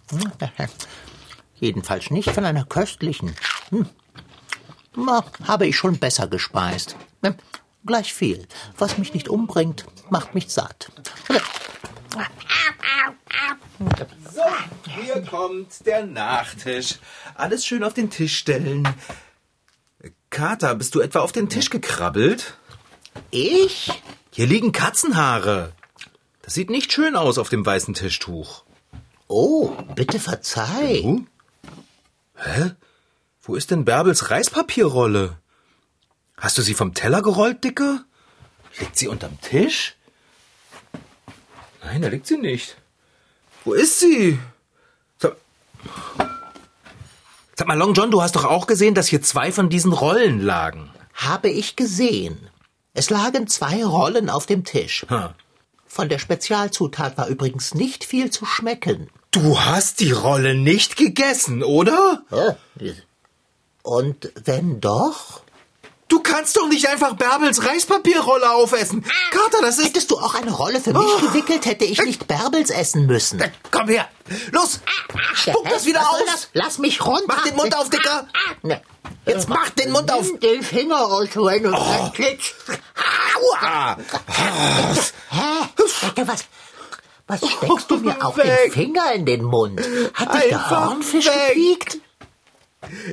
Jedenfalls 1.55 2.09
nicht 2.09 2.31
von 2.31 2.45
einer 2.45 2.65
köstlichen. 2.65 3.35
Hm. 3.69 3.87
Na, 4.95 5.23
habe 5.45 5.67
ich 5.67 5.77
schon 5.77 5.99
besser 5.99 6.27
gespeist. 6.27 6.95
Gleich 7.85 8.13
viel. 8.13 8.47
Was 8.77 8.97
mich 8.97 9.13
nicht 9.13 9.29
umbringt, 9.29 9.85
macht 10.09 10.35
mich 10.35 10.49
satt. 10.49 10.91
So, 14.33 14.41
hier 14.89 15.21
kommt 15.23 15.85
der 15.85 16.05
Nachtisch. 16.05 16.99
Alles 17.35 17.65
schön 17.65 17.83
auf 17.83 17.93
den 17.93 18.09
Tisch 18.09 18.37
stellen. 18.37 18.87
Kater, 20.29 20.75
bist 20.75 20.95
du 20.95 21.01
etwa 21.01 21.19
auf 21.19 21.31
den 21.31 21.49
Tisch 21.49 21.69
gekrabbelt? 21.69 22.55
Ich? 23.31 23.91
Hier 24.31 24.47
liegen 24.47 24.71
Katzenhaare. 24.71 25.73
Sieht 26.51 26.69
nicht 26.69 26.91
schön 26.91 27.15
aus 27.15 27.37
auf 27.37 27.47
dem 27.47 27.65
weißen 27.65 27.93
Tischtuch. 27.93 28.65
Oh, 29.29 29.69
bitte 29.95 30.19
verzeih. 30.19 31.01
Uh? 31.01 31.21
Hä? 32.35 32.71
Wo 33.41 33.55
ist 33.55 33.71
denn 33.71 33.85
Bärbels 33.85 34.31
Reispapierrolle? 34.31 35.37
Hast 36.35 36.57
du 36.57 36.61
sie 36.61 36.73
vom 36.73 36.93
Teller 36.93 37.21
gerollt, 37.21 37.63
Dicker? 37.63 38.03
Liegt 38.79 38.97
sie 38.97 39.07
unterm 39.07 39.39
Tisch? 39.39 39.95
Nein, 41.85 42.01
da 42.01 42.09
liegt 42.09 42.27
sie 42.27 42.37
nicht. 42.37 42.75
Wo 43.63 43.71
ist 43.71 44.01
sie? 44.01 44.37
Sag, 45.19 45.37
Sag 47.55 47.65
mal, 47.65 47.77
Long 47.77 47.93
John, 47.93 48.11
du 48.11 48.21
hast 48.21 48.35
doch 48.35 48.43
auch 48.43 48.67
gesehen, 48.67 48.93
dass 48.93 49.07
hier 49.07 49.21
zwei 49.21 49.53
von 49.53 49.69
diesen 49.69 49.93
Rollen 49.93 50.41
lagen. 50.41 50.91
Habe 51.13 51.49
ich 51.49 51.77
gesehen. 51.77 52.49
Es 52.93 53.09
lagen 53.09 53.47
zwei 53.47 53.85
Rollen 53.85 54.29
auf 54.29 54.47
dem 54.47 54.65
Tisch. 54.65 55.05
Ha. 55.09 55.33
Von 55.93 56.07
der 56.07 56.19
Spezialzutat 56.19 57.17
war 57.17 57.27
übrigens 57.27 57.73
nicht 57.73 58.05
viel 58.05 58.29
zu 58.31 58.45
schmecken. 58.45 59.09
Du 59.31 59.59
hast 59.59 59.99
die 59.99 60.13
Rolle 60.13 60.55
nicht 60.55 60.95
gegessen, 60.95 61.63
oder? 61.63 62.23
Und 63.83 64.31
wenn 64.45 64.79
doch? 64.79 65.41
Du 66.07 66.21
kannst 66.21 66.55
doch 66.55 66.69
nicht 66.69 66.87
einfach 66.87 67.15
Bärbels 67.15 67.65
Reispapierrolle 67.65 68.51
aufessen. 68.51 69.03
Kater, 69.31 69.61
das 69.61 69.79
ist... 69.79 69.87
Hättest 69.87 70.11
du 70.11 70.17
auch 70.17 70.33
eine 70.35 70.51
Rolle 70.51 70.79
für 70.79 70.93
mich 70.93 71.01
Oh. 71.03 71.19
gewickelt, 71.27 71.65
hätte 71.65 71.83
ich 71.83 72.01
nicht 72.03 72.25
Bärbels 72.25 72.69
essen 72.69 73.05
müssen. 73.05 73.43
Komm 73.71 73.89
her. 73.89 74.07
Los, 74.51 74.79
spuck 75.33 75.69
das 75.69 75.85
wieder 75.85 76.09
aus. 76.09 76.21
das? 76.25 76.49
Lass 76.53 76.77
mich 76.77 77.05
runter. 77.05 77.25
Mach 77.27 77.43
den 77.43 77.55
Mund 77.57 77.75
auf, 77.77 77.89
Dicker. 77.89 78.27
Ne. 78.61 78.81
Jetzt 79.25 79.49
mach 79.49 79.69
den 79.71 79.91
Mund 79.91 80.11
auf. 80.11 80.25
Nimm 80.25 80.39
den 80.39 80.63
Finger 80.63 80.95
rausholen 80.97 81.65
und 81.65 81.73
dann 81.73 82.13
klitsch. 82.13 82.53
Hä? 86.01 86.23
Was, 86.25 86.45
was 87.27 87.39
steckst 87.49 87.89
du 87.91 87.97
mir 87.97 88.23
auch 88.25 88.37
Weg. 88.37 88.45
den 88.45 88.71
Finger 88.71 89.13
in 89.13 89.25
den 89.25 89.43
Mund? 89.43 89.79
Hat 90.13 90.33
dich 90.33 90.49
der 90.49 90.59
Einfach 90.59 90.89
Hornfisch 90.89 91.27
weg. 91.27 91.55
gepiekt? 91.55 91.97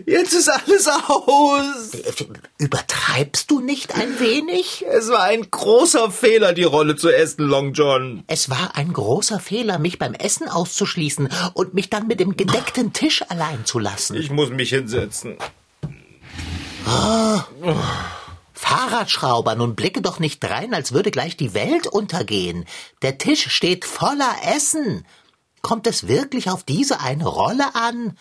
Jetzt 0.06 0.32
ist 0.32 0.48
alles 0.48 0.88
aus. 0.88 1.90
Übertreibst 2.56 3.50
du 3.50 3.60
nicht 3.60 3.94
ein 3.94 4.18
wenig? 4.18 4.82
Es 4.90 5.10
war 5.10 5.24
ein 5.24 5.50
großer 5.50 6.10
Fehler, 6.10 6.54
die 6.54 6.64
Rolle 6.64 6.96
zu 6.96 7.10
essen, 7.10 7.44
Long 7.44 7.74
John. 7.74 8.24
Es 8.28 8.48
war 8.48 8.76
ein 8.76 8.94
großer 8.94 9.38
Fehler, 9.40 9.78
mich 9.78 9.98
beim 9.98 10.14
Essen 10.14 10.48
auszuschließen 10.48 11.28
und 11.52 11.74
mich 11.74 11.90
dann 11.90 12.06
mit 12.06 12.18
dem 12.18 12.34
gedeckten 12.34 12.94
Tisch 12.94 13.22
allein 13.28 13.66
zu 13.66 13.78
lassen. 13.78 14.16
Ich 14.16 14.30
muss 14.30 14.48
mich 14.48 14.70
hinsetzen. 14.70 15.36
Fahrradschrauber, 18.68 19.54
nun 19.54 19.74
blicke 19.74 20.02
doch 20.02 20.18
nicht 20.18 20.44
drein, 20.44 20.74
als 20.74 20.92
würde 20.92 21.10
gleich 21.10 21.38
die 21.38 21.54
Welt 21.54 21.86
untergehen. 21.86 22.66
Der 23.00 23.16
Tisch 23.16 23.50
steht 23.50 23.86
voller 23.86 24.34
Essen. 24.54 25.06
Kommt 25.62 25.86
es 25.86 26.06
wirklich 26.06 26.50
auf 26.50 26.64
diese 26.64 27.00
eine 27.00 27.26
Rolle 27.26 27.74
an? 27.74 28.18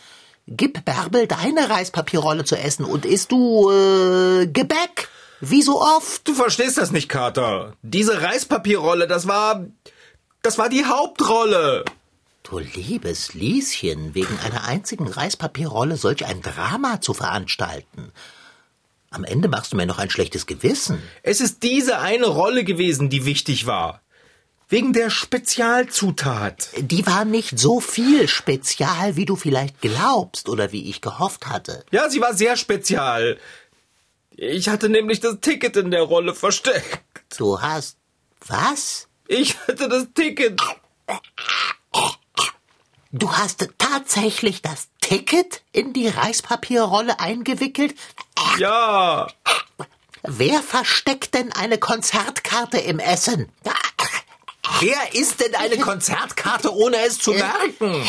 Gib 0.47 0.85
Bärbel 0.85 1.27
deine 1.27 1.69
Reispapierrolle 1.69 2.45
zu 2.45 2.55
essen 2.55 2.85
und 2.85 3.05
isst 3.05 3.33
du 3.33 3.69
äh, 3.69 4.47
Gebäck, 4.47 5.09
wie 5.41 5.61
so 5.61 5.81
oft. 5.81 6.25
Du 6.25 6.33
verstehst 6.33 6.77
das 6.77 6.91
nicht, 6.91 7.09
Kater. 7.09 7.73
Diese 7.81 8.21
Reispapierrolle, 8.21 9.07
das 9.07 9.27
war... 9.27 9.65
Das 10.43 10.57
war 10.57 10.69
die 10.69 10.85
Hauptrolle. 10.85 11.83
Du 12.43 12.59
liebes 12.59 13.33
Lieschen, 13.33 14.15
wegen 14.15 14.39
einer 14.45 14.63
einzigen 14.63 15.09
Reispapierrolle 15.09 15.97
solch 15.97 16.25
ein 16.25 16.41
Drama 16.41 17.01
zu 17.01 17.13
veranstalten. 17.13 18.13
Am 19.09 19.23
Ende 19.23 19.47
machst 19.47 19.71
du 19.73 19.77
mir 19.77 19.85
noch 19.85 19.99
ein 19.99 20.09
schlechtes 20.09 20.45
Gewissen. 20.45 21.01
Es 21.23 21.41
ist 21.41 21.63
diese 21.63 21.99
eine 21.99 22.27
Rolle 22.27 22.63
gewesen, 22.63 23.09
die 23.09 23.25
wichtig 23.25 23.65
war. 23.65 24.01
Wegen 24.69 24.91
der 24.91 25.09
Spezialzutat. 25.09 26.69
Die 26.77 27.07
war 27.07 27.23
nicht 27.23 27.57
so 27.57 27.79
viel 27.79 28.27
spezial, 28.27 29.15
wie 29.15 29.25
du 29.25 29.37
vielleicht 29.37 29.79
glaubst 29.79 30.49
oder 30.49 30.73
wie 30.73 30.89
ich 30.89 30.99
gehofft 30.99 31.47
hatte. 31.47 31.85
Ja, 31.91 32.09
sie 32.09 32.19
war 32.19 32.33
sehr 32.33 32.57
spezial. 32.57 33.37
Ich 34.35 34.67
hatte 34.67 34.89
nämlich 34.89 35.21
das 35.21 35.39
Ticket 35.39 35.77
in 35.77 35.89
der 35.89 36.03
Rolle 36.03 36.35
versteckt. 36.35 37.01
Du 37.37 37.61
hast 37.61 37.97
was? 38.45 39.07
Ich 39.27 39.57
hatte 39.67 39.87
das 39.87 40.07
Ticket. 40.13 40.61
Du 43.11 43.31
hast 43.31 43.69
tatsächlich 43.77 44.61
das 44.61 44.89
Ticket 44.99 45.63
in 45.71 45.93
die 45.93 46.07
Reispapierrolle 46.07 47.19
eingewickelt? 47.21 47.95
Ja. 48.57 49.27
Wer 50.23 50.61
versteckt 50.61 51.33
denn 51.33 51.53
eine 51.53 51.77
Konzertkarte 51.77 52.77
im 52.79 52.99
Essen? 52.99 53.49
Wer 54.79 55.15
isst 55.15 55.39
denn 55.39 55.55
eine 55.55 55.77
Konzertkarte, 55.77 56.73
ohne 56.73 56.97
es 56.97 57.19
zu 57.19 57.31
merken? 57.31 58.03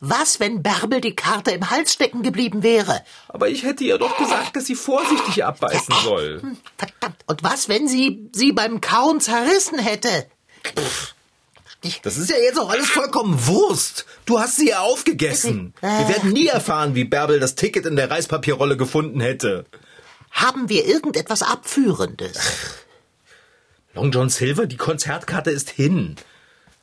Was, 0.00 0.40
wenn 0.40 0.62
Bärbel 0.62 1.00
die 1.00 1.16
Karte 1.16 1.52
im 1.52 1.70
Hals 1.70 1.92
stecken 1.92 2.22
geblieben 2.22 2.62
wäre? 2.62 3.02
Aber 3.28 3.48
ich 3.48 3.62
hätte 3.62 3.84
ihr 3.84 3.98
doch 3.98 4.16
gesagt, 4.18 4.54
dass 4.54 4.66
sie 4.66 4.74
vorsichtig 4.74 5.44
abbeißen 5.44 5.94
soll. 6.02 6.42
Verdammt. 6.76 7.24
Und 7.26 7.42
was, 7.42 7.68
wenn 7.68 7.88
sie 7.88 8.28
sie 8.32 8.52
beim 8.52 8.80
Kauen 8.80 9.20
zerrissen 9.20 9.78
hätte? 9.78 10.28
Das 12.02 12.16
ist 12.16 12.30
ja 12.30 12.36
jetzt 12.36 12.58
auch 12.58 12.70
alles 12.70 12.88
vollkommen 12.88 13.46
Wurst. 13.46 14.06
Du 14.24 14.40
hast 14.40 14.56
sie 14.56 14.70
ja 14.70 14.80
aufgegessen. 14.80 15.74
Wir 15.80 16.08
werden 16.08 16.32
nie 16.32 16.46
erfahren, 16.46 16.94
wie 16.94 17.04
Bärbel 17.04 17.38
das 17.38 17.54
Ticket 17.54 17.86
in 17.86 17.96
der 17.96 18.10
Reispapierrolle 18.10 18.76
gefunden 18.76 19.20
hätte. 19.20 19.66
Haben 20.30 20.68
wir 20.68 20.84
irgendetwas 20.86 21.42
Abführendes? 21.42 22.38
Long 23.94 24.10
John 24.10 24.28
Silver, 24.28 24.66
die 24.66 24.76
Konzertkarte 24.76 25.50
ist 25.50 25.70
hin. 25.70 26.16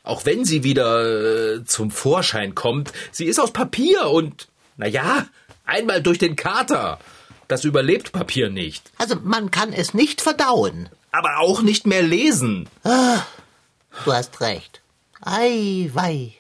Auch 0.04 0.26
wenn 0.26 0.46
sie 0.46 0.64
wieder 0.64 1.56
äh, 1.56 1.64
zum 1.66 1.92
Vorschein 1.92 2.56
kommt, 2.56 2.92
sie 3.12 3.26
ist 3.26 3.40
aus 3.40 3.54
Papier 3.54 4.10
und, 4.10 4.48
na 4.78 4.88
ja, 4.88 5.28
einmal 5.66 6.02
durch 6.02 6.18
den 6.18 6.36
Kater. 6.36 7.00
Das 7.48 7.64
überlebt 7.64 8.12
Papier 8.12 8.50
nicht. 8.50 8.92
Also 8.98 9.16
man 9.24 9.52
kann 9.52 9.74
es 9.74 9.94
nicht 9.94 10.22
verdauen. 10.22 10.90
Aber 11.12 11.40
auch 11.40 11.62
nicht 11.62 11.86
mehr 11.86 12.02
lesen. 12.02 12.68
Du 12.84 14.14
hast 14.14 14.42
recht. 14.42 14.82
Ei, 15.26 15.90
wei. 15.94 16.34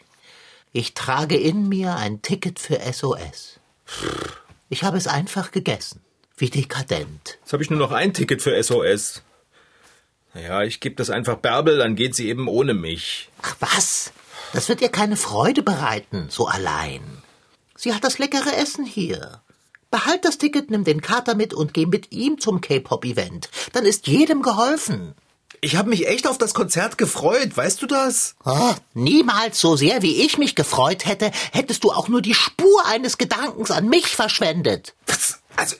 Ich 0.73 0.93
trage 0.93 1.37
in 1.37 1.69
mir 1.69 1.95
ein 1.95 2.21
Ticket 2.21 2.59
für 2.59 2.79
SOS. 2.91 3.59
Ich 4.69 4.83
habe 4.83 4.97
es 4.97 5.07
einfach 5.07 5.51
gegessen. 5.51 6.01
Wie 6.35 6.49
dekadent. 6.49 7.37
Jetzt 7.41 7.53
habe 7.53 7.63
ich 7.63 7.69
nur 7.69 7.79
noch 7.79 7.91
ein 7.91 8.13
Ticket 8.13 8.41
für 8.41 8.61
SOS. 8.61 9.21
Naja, 10.33 10.63
ich 10.63 10.79
gebe 10.79 10.95
das 10.95 11.09
einfach 11.09 11.37
Bärbel, 11.37 11.77
dann 11.77 11.95
geht 11.95 12.15
sie 12.15 12.27
eben 12.27 12.47
ohne 12.47 12.73
mich. 12.73 13.29
Ach 13.41 13.55
was? 13.59 14.11
Das 14.51 14.67
wird 14.67 14.81
ihr 14.81 14.89
keine 14.89 15.15
Freude 15.15 15.63
bereiten, 15.63 16.27
so 16.29 16.47
allein. 16.47 17.01
Sie 17.75 17.93
hat 17.93 18.03
das 18.03 18.17
leckere 18.17 18.57
Essen 18.57 18.85
hier. 18.85 19.41
Behalt 19.91 20.25
das 20.25 20.39
Ticket, 20.39 20.71
nimm 20.71 20.83
den 20.83 21.01
Kater 21.01 21.35
mit 21.35 21.53
und 21.53 21.73
geh 21.73 21.85
mit 21.85 22.11
ihm 22.11 22.39
zum 22.39 22.61
K-Pop-Event. 22.61 23.49
Dann 23.73 23.85
ist 23.85 24.07
jedem 24.07 24.41
geholfen. 24.41 25.13
Ich 25.61 25.75
habe 25.75 25.89
mich 25.89 26.07
echt 26.07 26.27
auf 26.27 26.37
das 26.37 26.53
Konzert 26.53 26.97
gefreut, 26.97 27.55
weißt 27.55 27.81
du 27.81 27.87
das? 27.87 28.35
Oh, 28.45 28.73
niemals 28.93 29.59
so 29.59 29.75
sehr, 29.75 30.01
wie 30.01 30.21
ich 30.23 30.37
mich 30.37 30.55
gefreut 30.55 31.05
hätte, 31.05 31.31
hättest 31.51 31.83
du 31.83 31.91
auch 31.91 32.07
nur 32.07 32.21
die 32.21 32.33
Spur 32.33 32.85
eines 32.85 33.17
Gedankens 33.17 33.71
an 33.71 33.87
mich 33.87 34.07
verschwendet. 34.07 34.93
Was? 35.07 35.39
Also, 35.55 35.75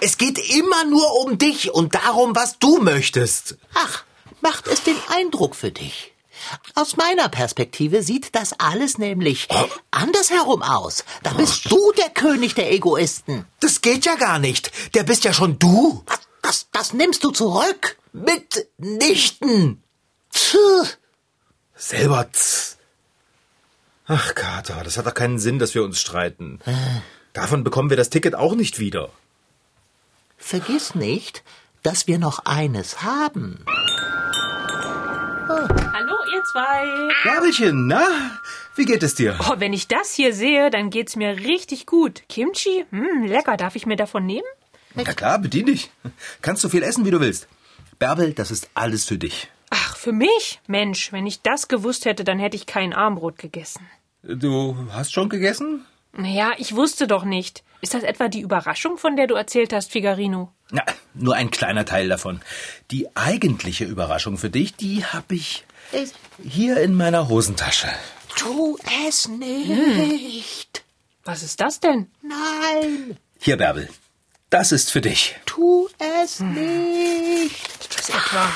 es 0.00 0.16
geht 0.16 0.38
immer 0.38 0.84
nur 0.84 1.24
um 1.24 1.38
dich 1.38 1.72
und 1.72 1.94
darum, 1.94 2.36
was 2.36 2.58
du 2.58 2.78
möchtest. 2.78 3.56
Ach, 3.74 4.04
macht 4.40 4.66
es 4.66 4.82
den 4.82 4.96
Eindruck 5.08 5.56
für 5.56 5.70
dich? 5.70 6.12
Aus 6.74 6.96
meiner 6.96 7.28
Perspektive 7.28 8.02
sieht 8.02 8.34
das 8.34 8.54
alles 8.58 8.98
nämlich 8.98 9.48
andersherum 9.90 10.62
aus. 10.62 11.04
Da 11.22 11.32
bist 11.34 11.70
du 11.70 11.92
der 11.92 12.10
König 12.10 12.54
der 12.54 12.72
Egoisten. 12.72 13.44
Das 13.60 13.82
geht 13.82 14.06
ja 14.06 14.14
gar 14.14 14.38
nicht. 14.38 14.70
Der 14.94 15.02
bist 15.02 15.24
ja 15.24 15.32
schon 15.32 15.58
du. 15.58 16.02
Das, 16.06 16.20
das, 16.42 16.68
das 16.72 16.92
nimmst 16.92 17.24
du 17.24 17.30
zurück. 17.30 17.96
Mitnichten. 18.12 19.82
Puh. 20.32 20.86
Selber. 21.74 22.30
Tz. 22.30 22.76
Ach, 24.06 24.34
Kater, 24.34 24.82
das 24.82 24.98
hat 24.98 25.06
doch 25.06 25.14
keinen 25.14 25.38
Sinn, 25.38 25.58
dass 25.60 25.74
wir 25.74 25.84
uns 25.84 26.00
streiten. 26.00 26.58
Davon 27.32 27.62
bekommen 27.62 27.90
wir 27.90 27.96
das 27.96 28.10
Ticket 28.10 28.34
auch 28.34 28.54
nicht 28.56 28.80
wieder. 28.80 29.10
Vergiss 30.36 30.96
nicht, 30.96 31.44
dass 31.84 32.08
wir 32.08 32.18
noch 32.18 32.40
eines 32.44 33.02
haben. 33.02 33.64
Hallo, 35.48 36.16
ihr 36.32 36.42
zwei. 36.52 37.08
Gabelchen, 37.24 37.86
na? 37.86 38.04
Wie 38.74 38.84
geht 38.84 39.02
es 39.02 39.14
dir? 39.14 39.38
Oh, 39.48 39.54
wenn 39.58 39.72
ich 39.72 39.86
das 39.88 40.12
hier 40.14 40.34
sehe, 40.34 40.70
dann 40.70 40.90
geht's 40.90 41.14
mir 41.14 41.36
richtig 41.36 41.86
gut. 41.86 42.22
Kimchi? 42.28 42.86
Hm, 42.90 43.24
lecker. 43.26 43.56
Darf 43.56 43.76
ich 43.76 43.86
mir 43.86 43.96
davon 43.96 44.26
nehmen? 44.26 44.46
Na 44.94 45.04
klar, 45.04 45.38
bedien 45.38 45.66
dich. 45.66 45.90
Kannst 46.42 46.62
so 46.62 46.68
viel 46.68 46.82
essen, 46.82 47.04
wie 47.04 47.10
du 47.10 47.20
willst. 47.20 47.48
Bärbel, 47.98 48.32
das 48.32 48.50
ist 48.50 48.70
alles 48.74 49.04
für 49.04 49.18
dich. 49.18 49.48
Ach, 49.70 49.96
für 49.96 50.12
mich? 50.12 50.60
Mensch, 50.66 51.12
wenn 51.12 51.26
ich 51.26 51.42
das 51.42 51.68
gewusst 51.68 52.04
hätte, 52.04 52.24
dann 52.24 52.38
hätte 52.38 52.56
ich 52.56 52.66
kein 52.66 52.92
Armbrot 52.92 53.38
gegessen. 53.38 53.86
Du 54.22 54.76
hast 54.92 55.12
schon 55.12 55.28
gegessen? 55.28 55.84
Naja, 56.12 56.52
ich 56.58 56.74
wusste 56.74 57.06
doch 57.06 57.24
nicht. 57.24 57.62
Ist 57.80 57.94
das 57.94 58.02
etwa 58.02 58.28
die 58.28 58.40
Überraschung, 58.40 58.98
von 58.98 59.16
der 59.16 59.26
du 59.26 59.34
erzählt 59.34 59.72
hast, 59.72 59.92
Figarino? 59.92 60.52
Na, 60.70 60.82
nur 61.14 61.34
ein 61.36 61.50
kleiner 61.50 61.84
Teil 61.84 62.08
davon. 62.08 62.40
Die 62.90 63.14
eigentliche 63.16 63.84
Überraschung 63.84 64.36
für 64.38 64.50
dich, 64.50 64.74
die 64.74 65.04
habe 65.04 65.34
ich 65.34 65.64
hier 66.42 66.80
in 66.80 66.94
meiner 66.94 67.28
Hosentasche. 67.28 67.88
Tu 68.36 68.76
es 69.08 69.28
nicht. 69.28 70.84
Was 71.24 71.42
ist 71.42 71.60
das 71.60 71.80
denn? 71.80 72.10
Nein, 72.22 73.16
Hier, 73.38 73.56
Bärbel. 73.56 73.88
Das 74.50 74.72
ist 74.72 74.90
für 74.90 75.00
dich. 75.00 75.36
tu 75.46 75.88
es 76.22 76.40
nicht. 76.40 77.96
Das 77.96 78.08
etwa. 78.08 78.48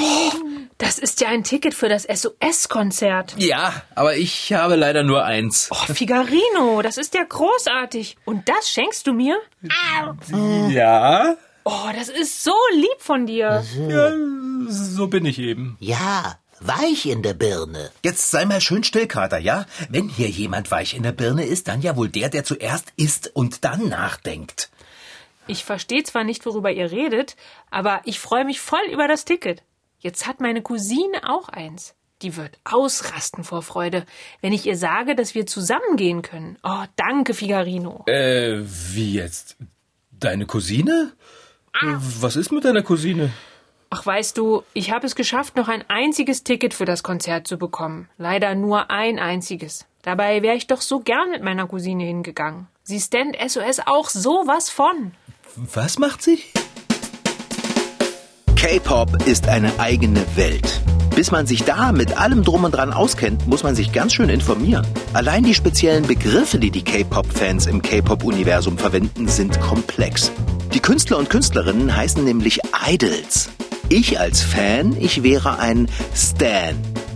Oh, 0.00 0.32
das 0.78 0.98
ist 0.98 1.20
ja 1.20 1.28
ein 1.28 1.44
Ticket 1.44 1.72
für 1.72 1.88
das 1.88 2.02
SOS-Konzert. 2.02 3.36
Ja, 3.38 3.82
aber 3.94 4.16
ich 4.16 4.52
habe 4.52 4.74
leider 4.74 5.04
nur 5.04 5.24
eins. 5.24 5.68
Oh, 5.70 5.94
Figarino, 5.94 6.82
das 6.82 6.98
ist 6.98 7.14
ja 7.14 7.22
großartig. 7.22 8.16
Und 8.24 8.48
das 8.48 8.70
schenkst 8.70 9.06
du 9.06 9.12
mir? 9.12 9.38
Ja? 10.68 11.36
Oh, 11.62 11.88
das 11.96 12.08
ist 12.08 12.42
so 12.42 12.54
lieb 12.74 12.98
von 12.98 13.26
dir. 13.26 13.64
Ja, 13.88 14.12
so 14.68 15.06
bin 15.06 15.24
ich 15.26 15.38
eben. 15.38 15.76
Ja, 15.78 16.40
weich 16.66 17.06
in 17.06 17.22
der 17.22 17.34
Birne. 17.34 17.90
Jetzt 18.04 18.30
sei 18.30 18.44
mal 18.44 18.60
schön 18.60 18.84
still, 18.84 19.06
Kater, 19.06 19.38
ja? 19.38 19.66
Wenn 19.88 20.08
hier 20.08 20.28
jemand 20.28 20.70
weich 20.70 20.94
in 20.94 21.02
der 21.02 21.12
Birne 21.12 21.44
ist, 21.44 21.68
dann 21.68 21.82
ja 21.82 21.96
wohl 21.96 22.08
der, 22.08 22.28
der 22.28 22.44
zuerst 22.44 22.92
isst 22.96 23.30
und 23.34 23.64
dann 23.64 23.88
nachdenkt. 23.88 24.70
Ich 25.46 25.64
verstehe 25.64 26.02
zwar 26.04 26.24
nicht, 26.24 26.46
worüber 26.46 26.70
ihr 26.70 26.90
redet, 26.90 27.36
aber 27.70 28.00
ich 28.04 28.20
freue 28.20 28.44
mich 28.44 28.60
voll 28.60 28.84
über 28.92 29.08
das 29.08 29.24
Ticket. 29.24 29.62
Jetzt 29.98 30.26
hat 30.26 30.40
meine 30.40 30.62
Cousine 30.62 31.28
auch 31.28 31.48
eins. 31.48 31.94
Die 32.22 32.36
wird 32.36 32.58
ausrasten 32.64 33.42
vor 33.42 33.62
Freude, 33.62 34.06
wenn 34.40 34.52
ich 34.52 34.64
ihr 34.66 34.76
sage, 34.76 35.16
dass 35.16 35.34
wir 35.34 35.46
zusammen 35.46 35.96
gehen 35.96 36.22
können. 36.22 36.56
Oh, 36.62 36.84
danke, 36.94 37.34
Figarino. 37.34 38.04
Äh, 38.06 38.60
wie 38.62 39.14
jetzt? 39.14 39.56
Deine 40.12 40.46
Cousine? 40.46 41.12
Was 42.20 42.36
ist 42.36 42.52
mit 42.52 42.64
deiner 42.64 42.82
Cousine? 42.82 43.32
Ach, 43.94 44.06
weißt 44.06 44.38
du, 44.38 44.62
ich 44.72 44.90
habe 44.90 45.06
es 45.06 45.14
geschafft, 45.14 45.54
noch 45.54 45.68
ein 45.68 45.84
einziges 45.88 46.44
Ticket 46.44 46.72
für 46.72 46.86
das 46.86 47.02
Konzert 47.02 47.46
zu 47.46 47.58
bekommen. 47.58 48.08
Leider 48.16 48.54
nur 48.54 48.90
ein 48.90 49.18
einziges. 49.18 49.84
Dabei 50.00 50.40
wäre 50.40 50.56
ich 50.56 50.66
doch 50.66 50.80
so 50.80 51.00
gern 51.00 51.28
mit 51.30 51.42
meiner 51.42 51.66
Cousine 51.66 52.04
hingegangen. 52.04 52.68
Sie 52.84 52.98
stand 52.98 53.36
SOS 53.36 53.80
auch 53.84 54.08
sowas 54.08 54.70
von. 54.70 55.12
Was 55.74 55.98
macht 55.98 56.22
sie? 56.22 56.38
K-Pop 58.56 59.26
ist 59.26 59.46
eine 59.48 59.78
eigene 59.78 60.24
Welt. 60.36 60.80
Bis 61.14 61.30
man 61.30 61.46
sich 61.46 61.64
da 61.64 61.92
mit 61.92 62.16
allem 62.16 62.44
drum 62.44 62.64
und 62.64 62.70
dran 62.70 62.94
auskennt, 62.94 63.46
muss 63.46 63.62
man 63.62 63.74
sich 63.74 63.92
ganz 63.92 64.14
schön 64.14 64.30
informieren. 64.30 64.86
Allein 65.12 65.44
die 65.44 65.52
speziellen 65.52 66.06
Begriffe, 66.06 66.58
die 66.58 66.70
die 66.70 66.82
K-Pop-Fans 66.82 67.66
im 67.66 67.82
K-Pop-Universum 67.82 68.78
verwenden, 68.78 69.28
sind 69.28 69.60
komplex. 69.60 70.32
Die 70.72 70.80
Künstler 70.80 71.18
und 71.18 71.28
Künstlerinnen 71.28 71.94
heißen 71.94 72.24
nämlich 72.24 72.60
Idols. 72.88 73.50
Ich 73.94 74.18
als 74.18 74.40
Fan, 74.40 74.96
ich 74.98 75.22
wäre 75.22 75.58
ein 75.58 75.86
Stan. 76.16 76.74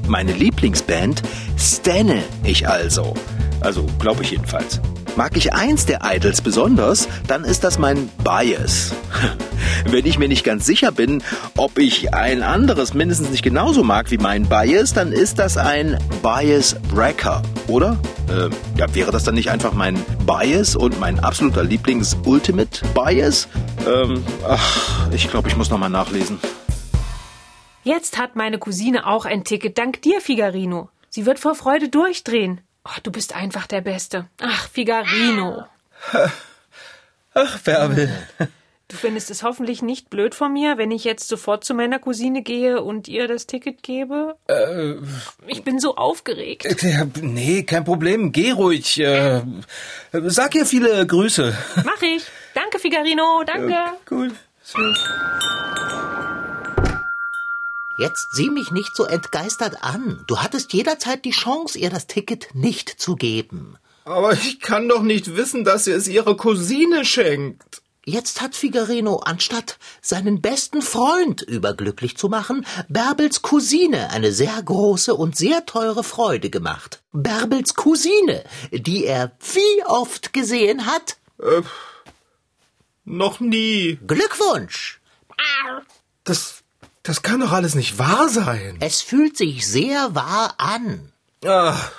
Meine 0.09 0.35
Lieblingsband 0.35 1.23
stanne 1.57 2.23
ich 2.45 2.69
also. 2.69 3.15
Also 3.61 3.87
glaube 3.99 4.25
ich 4.25 4.33
jedenfalls. 4.33 4.83
Mag 5.17 5.39
ich 5.39 5.55
eins 5.55 5.87
der 5.87 6.01
Idols 6.05 6.43
besonders, 6.43 7.09
dann 7.29 7.45
ist 7.45 7.65
das 7.65 7.79
mein 7.79 8.11
Bias. 8.23 8.93
Wenn 9.87 10.05
ich 10.05 10.19
mir 10.19 10.29
nicht 10.29 10.45
ganz 10.45 10.67
sicher 10.67 10.93
bin, 10.93 11.23
ob 11.57 11.79
ich 11.79 12.13
ein 12.13 12.43
anderes 12.43 12.93
mindestens 12.93 13.31
nicht 13.31 13.43
genauso 13.43 13.83
mag 13.83 14.11
wie 14.11 14.19
mein 14.19 14.47
Bias, 14.47 14.93
dann 14.93 15.13
ist 15.13 15.39
das 15.39 15.57
ein 15.57 15.99
Bias 16.23 16.77
Wrecker, 16.91 17.43
oder? 17.69 17.97
Äh, 18.29 18.51
ja, 18.79 18.95
wäre 18.95 19.13
das 19.13 19.25
dann 19.25 19.35
nicht 19.37 19.51
einfach 19.51 19.73
mein 19.73 19.99
Bias 20.27 20.77
und 20.77 21.01
mein 21.01 21.21
absoluter 21.21 21.65
Lieblings-Ultimate 21.65 22.83
Bias? 22.93 23.49
Ähm, 23.89 24.23
ach, 24.47 25.09
ich 25.11 25.31
glaube, 25.31 25.49
ich 25.49 25.57
muss 25.57 25.71
nochmal 25.71 25.89
nachlesen. 25.89 26.39
Jetzt 27.87 28.19
hat 28.19 28.35
meine 28.35 28.59
Cousine 28.59 29.07
auch 29.07 29.27
ein 29.27 29.45
Ticket, 29.45 29.79
dank 29.79 30.03
dir, 30.03 30.21
Figarino. 30.21 30.89
Sie 31.09 31.25
wird 31.25 31.39
vor 31.39 31.55
Freude 31.55 31.89
durchdrehen. 31.89 32.61
Oh, 32.85 32.99
du 33.05 33.13
bist 33.13 33.33
einfach 33.37 33.69
der 33.69 33.81
Beste. 33.81 34.27
Ach, 34.41 34.69
Figarino. 34.69 35.67
Ach, 37.33 37.59
Bärbel. 37.61 38.11
Du 38.89 38.97
findest 38.97 39.31
es 39.31 39.45
hoffentlich 39.45 39.83
nicht 39.83 40.11
blöd 40.11 40.35
von 40.35 40.53
mir, 40.53 40.79
wenn 40.79 40.91
ich 40.91 41.05
jetzt 41.05 41.29
sofort 41.29 41.63
zu 41.63 41.75
meiner 41.75 42.01
Cousine 42.01 42.43
gehe 42.43 42.83
und 42.83 43.07
ihr 43.07 43.29
das 43.29 43.47
Ticket 43.47 43.85
gebe? 43.85 44.35
Äh, 44.49 44.95
Ich 45.47 45.63
bin 45.63 45.79
so 45.79 45.95
aufgeregt. 45.97 46.83
ja, 46.83 47.07
nee, 47.21 47.63
kein 47.63 47.85
Problem. 47.85 48.33
Geh 48.33 48.51
ruhig. 48.51 48.99
Äh, 48.99 49.43
sag 50.13 50.57
ihr 50.57 50.67
viele 50.67 51.07
Grüße. 51.07 51.57
Mach 51.85 52.03
ich. 52.03 52.25
Danke, 52.55 52.81
Figarino. 52.81 53.45
Danke. 53.47 53.77
Gut. 54.09 54.33
Jetzt 57.99 58.29
sieh 58.33 58.51
mich 58.51 58.71
nicht 58.71 58.95
so 58.95 59.05
entgeistert 59.05 59.83
an. 59.83 60.25
Du 60.27 60.39
hattest 60.39 60.73
jederzeit 60.73 61.25
die 61.25 61.31
Chance, 61.31 61.79
ihr 61.79 61.91
das 61.91 62.07
Ticket 62.07 62.55
nicht 62.55 62.89
zu 62.89 63.17
geben. 63.17 63.79
Aber 64.05 64.35
ich 64.35 64.61
kann 64.61 64.89
doch 64.89 65.03
nicht 65.03 65.37
wissen, 65.37 65.65
dass 65.65 65.87
ihr 65.87 65.97
es 65.97 66.07
ihrer 66.07 66.37
Cousine 66.37 67.05
schenkt. 67.05 67.83
Jetzt 68.09 68.41
hat 68.41 68.55
Figarino, 68.55 69.17
anstatt 69.17 69.79
seinen 70.01 70.41
besten 70.41 70.81
Freund 70.81 71.43
überglücklich 71.43 72.17
zu 72.17 72.29
machen, 72.29 72.65
Bärbels 72.89 73.43
Cousine 73.43 74.11
eine 74.11 74.31
sehr 74.31 74.63
große 74.63 75.13
und 75.13 75.37
sehr 75.37 75.67
teure 75.67 76.05
Freude 76.05 76.49
gemacht. 76.49 77.03
Bärbels 77.13 77.75
Cousine, 77.75 78.45
die 78.71 79.07
er 79.07 79.33
wie 79.41 79.85
oft 79.87 80.33
gesehen 80.33 80.87
hat? 80.87 81.17
Noch 83.05 83.41
nie. 83.41 83.99
Glückwunsch! 84.07 85.01
Das, 86.23 86.63
das 87.07 87.23
kann 87.23 87.41
doch 87.41 87.53
alles 87.53 87.75
nicht 87.75 87.99
wahr 87.99 88.29
sein. 88.29 88.77
Es 88.81 89.01
fühlt 89.01 89.37
sich 89.37 89.67
sehr 89.67 90.15
wahr 90.15 90.55
an. 90.59 91.13
Ach. 91.47 91.91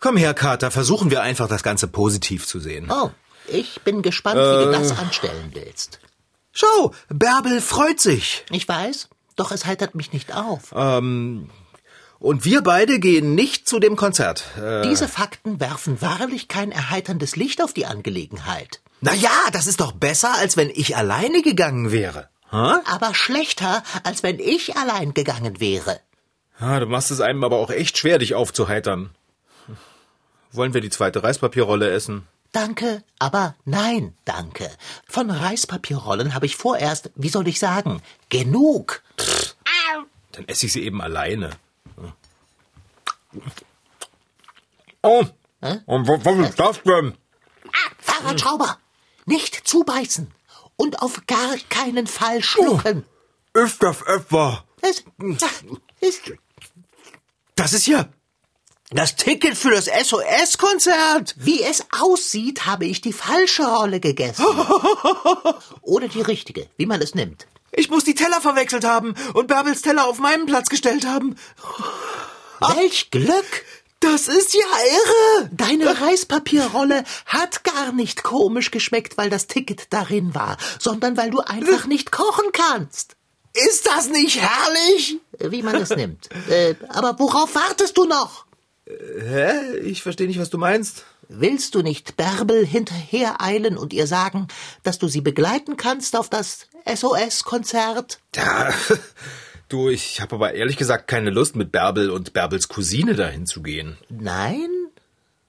Komm 0.00 0.16
her, 0.16 0.34
Kater, 0.34 0.70
versuchen 0.70 1.10
wir 1.10 1.22
einfach 1.22 1.48
das 1.48 1.62
Ganze 1.62 1.86
positiv 1.88 2.46
zu 2.46 2.58
sehen. 2.60 2.90
Oh, 2.90 3.10
ich 3.46 3.80
bin 3.82 4.02
gespannt, 4.02 4.36
wie 4.38 4.64
du 4.64 4.72
das 4.72 4.96
anstellen 4.98 5.50
willst. 5.52 6.00
Schau, 6.52 6.92
Bärbel 7.08 7.60
freut 7.60 8.00
sich. 8.00 8.44
Ich 8.50 8.66
weiß, 8.66 9.08
doch 9.36 9.52
es 9.52 9.66
heitert 9.66 9.94
mich 9.94 10.12
nicht 10.12 10.34
auf. 10.34 10.72
Und 10.72 12.44
wir 12.44 12.62
beide 12.62 12.98
gehen 12.98 13.34
nicht 13.34 13.66
zu 13.68 13.78
dem 13.78 13.96
Konzert. 13.96 14.44
Äh, 14.60 14.82
Diese 14.82 15.08
Fakten 15.08 15.58
werfen 15.58 16.02
wahrlich 16.02 16.48
kein 16.48 16.70
erheiterndes 16.70 17.36
Licht 17.36 17.62
auf 17.62 17.72
die 17.72 17.86
Angelegenheit. 17.86 18.80
na 19.00 19.14
ja, 19.14 19.30
das 19.52 19.66
ist 19.66 19.80
doch 19.80 19.92
besser, 19.92 20.34
als 20.38 20.56
wenn 20.58 20.68
ich 20.68 20.96
alleine 20.98 21.40
gegangen 21.40 21.92
wäre. 21.92 22.28
Hä? 22.50 22.80
Aber 22.84 23.14
schlechter, 23.14 23.82
als 24.02 24.22
wenn 24.22 24.38
ich 24.38 24.76
allein 24.76 25.14
gegangen 25.14 25.60
wäre. 25.60 26.00
Ja, 26.60 26.80
du 26.80 26.86
machst 26.86 27.10
es 27.10 27.20
einem 27.20 27.42
aber 27.44 27.56
auch 27.58 27.70
echt 27.70 27.96
schwer, 27.96 28.18
dich 28.18 28.34
aufzuheitern. 28.34 29.10
Wollen 30.52 30.74
wir 30.74 30.80
die 30.80 30.90
zweite 30.90 31.22
Reispapierrolle 31.22 31.90
essen? 31.90 32.26
danke, 32.52 33.04
aber 33.18 33.54
nein, 33.64 34.16
danke. 34.24 34.70
Von 35.06 35.30
Reispapierrollen 35.30 36.34
habe 36.34 36.46
ich 36.46 36.56
vorerst, 36.56 37.10
wie 37.14 37.28
soll 37.28 37.48
ich 37.48 37.58
sagen, 37.58 38.02
genug. 38.28 39.02
Dann 40.32 40.46
esse 40.48 40.66
ich 40.66 40.72
sie 40.72 40.82
eben 40.82 41.00
alleine. 41.00 41.50
Oh, 45.02 45.24
und 45.86 46.08
was, 46.08 46.24
was 46.24 46.48
ist 46.48 46.60
das 46.60 46.82
denn? 46.82 47.14
Fahrradschrauber, 47.98 48.78
nicht 49.26 49.54
zubeißen 49.66 50.32
und 50.80 51.02
auf 51.02 51.26
gar 51.26 51.56
keinen 51.68 52.06
Fall 52.06 52.42
schlucken. 52.42 53.04
Ist 53.52 53.82
das 53.82 54.00
etwa? 54.02 54.64
Es, 54.80 55.04
es, 56.00 56.20
Das 57.54 57.74
ist 57.74 57.86
ja 57.86 58.08
das 58.90 59.14
Ticket 59.14 59.56
für 59.56 59.70
das 59.70 59.84
SOS-Konzert. 59.86 61.34
wie 61.36 61.62
es 61.62 61.84
aussieht, 62.00 62.64
habe 62.66 62.86
ich 62.86 63.02
die 63.02 63.12
falsche 63.12 63.64
Rolle 63.64 64.00
gegessen. 64.00 64.44
Oder 65.82 66.08
die 66.08 66.22
richtige, 66.22 66.68
wie 66.78 66.86
man 66.86 67.02
es 67.02 67.14
nimmt. 67.14 67.46
Ich 67.72 67.90
muss 67.90 68.04
die 68.04 68.14
Teller 68.16 68.40
verwechselt 68.40 68.84
haben 68.84 69.14
und 69.34 69.48
Bärbels 69.48 69.82
Teller 69.82 70.06
auf 70.06 70.18
meinen 70.18 70.46
Platz 70.46 70.70
gestellt 70.70 71.06
haben. 71.06 71.36
Welch 72.60 73.10
Glück! 73.10 73.64
Das 74.00 74.28
ist 74.28 74.54
ja 74.54 74.60
irre. 74.60 75.50
Deine 75.52 76.00
Reispapierrolle 76.00 77.04
hat 77.26 77.64
gar 77.64 77.92
nicht 77.92 78.22
komisch 78.22 78.70
geschmeckt, 78.70 79.18
weil 79.18 79.30
das 79.30 79.46
Ticket 79.46 79.92
darin 79.92 80.34
war, 80.34 80.56
sondern 80.78 81.16
weil 81.16 81.30
du 81.30 81.40
einfach 81.40 81.86
nicht 81.86 82.10
kochen 82.10 82.50
kannst. 82.52 83.16
Ist 83.52 83.86
das 83.86 84.08
nicht 84.08 84.40
herrlich? 84.40 85.18
Wie 85.38 85.62
man 85.62 85.76
es 85.76 85.90
nimmt. 85.90 86.28
Äh, 86.48 86.76
aber 86.88 87.18
worauf 87.18 87.54
wartest 87.54 87.96
du 87.98 88.04
noch? 88.04 88.46
Hä? 88.86 89.76
Ich 89.82 90.02
verstehe 90.02 90.26
nicht, 90.26 90.40
was 90.40 90.50
du 90.50 90.58
meinst. 90.58 91.04
Willst 91.28 91.74
du 91.74 91.82
nicht 91.82 92.16
Bärbel 92.16 92.66
hinterhereilen 92.66 93.76
und 93.76 93.92
ihr 93.92 94.06
sagen, 94.06 94.48
dass 94.82 94.98
du 94.98 95.08
sie 95.08 95.20
begleiten 95.20 95.76
kannst 95.76 96.16
auf 96.16 96.28
das 96.28 96.66
SOS-Konzert? 96.86 98.18
Ja, 98.34 98.72
du, 99.72 99.88
ich 99.88 100.20
habe 100.20 100.36
aber 100.36 100.54
ehrlich 100.54 100.76
gesagt 100.76 101.08
keine 101.08 101.30
Lust, 101.30 101.56
mit 101.56 101.72
Bärbel 101.72 102.10
und 102.10 102.32
Bärbels 102.32 102.68
Cousine 102.68 103.14
dahin 103.14 103.46
zu 103.46 103.62
gehen. 103.62 103.96
Nein? 104.08 104.68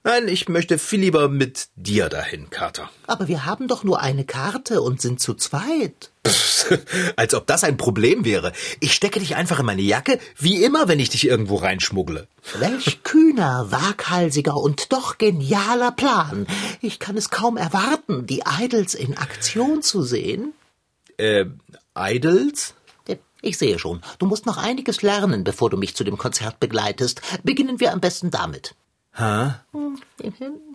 Nein, 0.03 0.27
ich 0.29 0.49
möchte 0.49 0.79
viel 0.79 1.01
lieber 1.01 1.29
mit 1.29 1.67
dir 1.75 2.09
dahin, 2.09 2.49
Kater. 2.49 2.89
Aber 3.05 3.27
wir 3.27 3.45
haben 3.45 3.67
doch 3.67 3.83
nur 3.83 4.01
eine 4.01 4.25
Karte 4.25 4.81
und 4.81 4.99
sind 4.99 5.19
zu 5.19 5.35
zweit. 5.35 6.11
Als 7.17 7.35
ob 7.35 7.45
das 7.45 7.63
ein 7.63 7.77
Problem 7.77 8.25
wäre. 8.25 8.51
Ich 8.79 8.93
stecke 8.95 9.19
dich 9.19 9.35
einfach 9.35 9.59
in 9.59 9.65
meine 9.67 9.83
Jacke, 9.83 10.17
wie 10.39 10.63
immer, 10.63 10.87
wenn 10.87 10.99
ich 10.99 11.09
dich 11.09 11.27
irgendwo 11.27 11.57
reinschmuggle. 11.57 12.27
Welch 12.57 13.03
kühner, 13.03 13.67
waghalsiger 13.69 14.57
und 14.57 14.91
doch 14.91 15.19
genialer 15.19 15.91
Plan. 15.91 16.47
Ich 16.81 16.97
kann 16.97 17.15
es 17.15 17.29
kaum 17.29 17.55
erwarten, 17.57 18.25
die 18.25 18.41
Idols 18.59 18.95
in 18.95 19.17
Aktion 19.17 19.83
zu 19.83 20.01
sehen. 20.01 20.53
Äh, 21.17 21.45
Idols? 21.95 22.73
Ich 23.41 23.57
sehe 23.57 23.79
schon, 23.79 24.01
du 24.19 24.27
musst 24.27 24.45
noch 24.45 24.57
einiges 24.57 25.01
lernen, 25.01 25.43
bevor 25.43 25.69
du 25.71 25.77
mich 25.77 25.95
zu 25.95 26.03
dem 26.03 26.17
Konzert 26.17 26.59
begleitest. 26.59 27.21
Beginnen 27.43 27.79
wir 27.79 27.91
am 27.91 27.99
besten 27.99 28.29
damit. 28.29 28.75
Hä? 29.13 29.53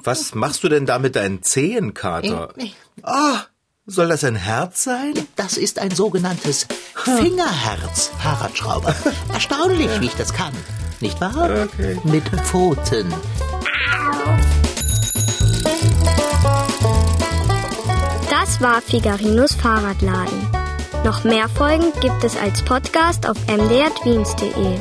Was 0.02 0.34
machst 0.34 0.64
du 0.64 0.68
denn 0.68 0.84
da 0.84 0.98
mit 0.98 1.14
deinen 1.16 1.42
Zehen, 1.42 1.94
Kater? 1.94 2.52
Ah, 3.02 3.42
soll 3.86 4.08
das 4.08 4.24
ein 4.24 4.34
Herz 4.34 4.82
sein? 4.82 5.14
Das 5.36 5.56
ist 5.56 5.78
ein 5.78 5.92
sogenanntes 5.92 6.66
Fingerherz, 6.94 8.10
Fahrradschrauber. 8.18 8.94
Erstaunlich, 9.32 10.00
wie 10.00 10.06
ich 10.06 10.16
das 10.16 10.32
kann. 10.32 10.52
Nicht 11.00 11.20
wahr? 11.20 11.68
Okay. 11.72 12.00
Mit 12.04 12.28
Pfoten. 12.28 13.14
Das 18.28 18.60
war 18.60 18.82
Figarinos 18.82 19.54
Fahrradladen. 19.54 20.55
Noch 21.06 21.22
mehr 21.22 21.48
Folgen 21.48 21.92
gibt 22.00 22.24
es 22.24 22.36
als 22.36 22.62
Podcast 22.62 23.28
auf 23.28 23.36
mdrtweens.de. 23.46 24.80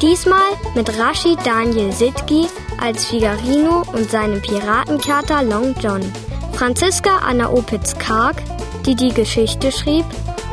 Diesmal 0.00 0.40
mit 0.74 0.98
Rashid 0.98 1.38
Daniel 1.44 1.92
Sitki 1.92 2.46
als 2.80 3.04
Figarino 3.04 3.82
und 3.92 4.10
seinem 4.10 4.40
Piratenkater 4.40 5.42
Long 5.42 5.74
John, 5.78 6.00
Franziska 6.54 7.18
Anna 7.18 7.50
Opitz-Karg, 7.50 8.36
die 8.86 8.94
die 8.94 9.12
Geschichte 9.12 9.70
schrieb, 9.70 10.06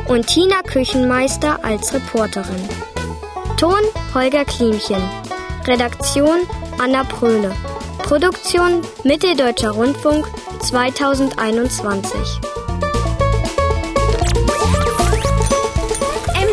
und 0.06 0.26
Tina 0.26 0.60
Küchenmeister 0.60 1.64
als 1.64 1.94
Reporterin. 1.94 2.68
Ton 3.56 3.80
Holger 4.12 4.44
Klimchen. 4.44 5.02
Redaktion 5.66 6.40
Anna 6.78 7.04
Pröhle. 7.04 7.52
Produktion 8.02 8.82
Mitteldeutscher 9.04 9.70
Rundfunk 9.70 10.26
2021. 10.60 12.49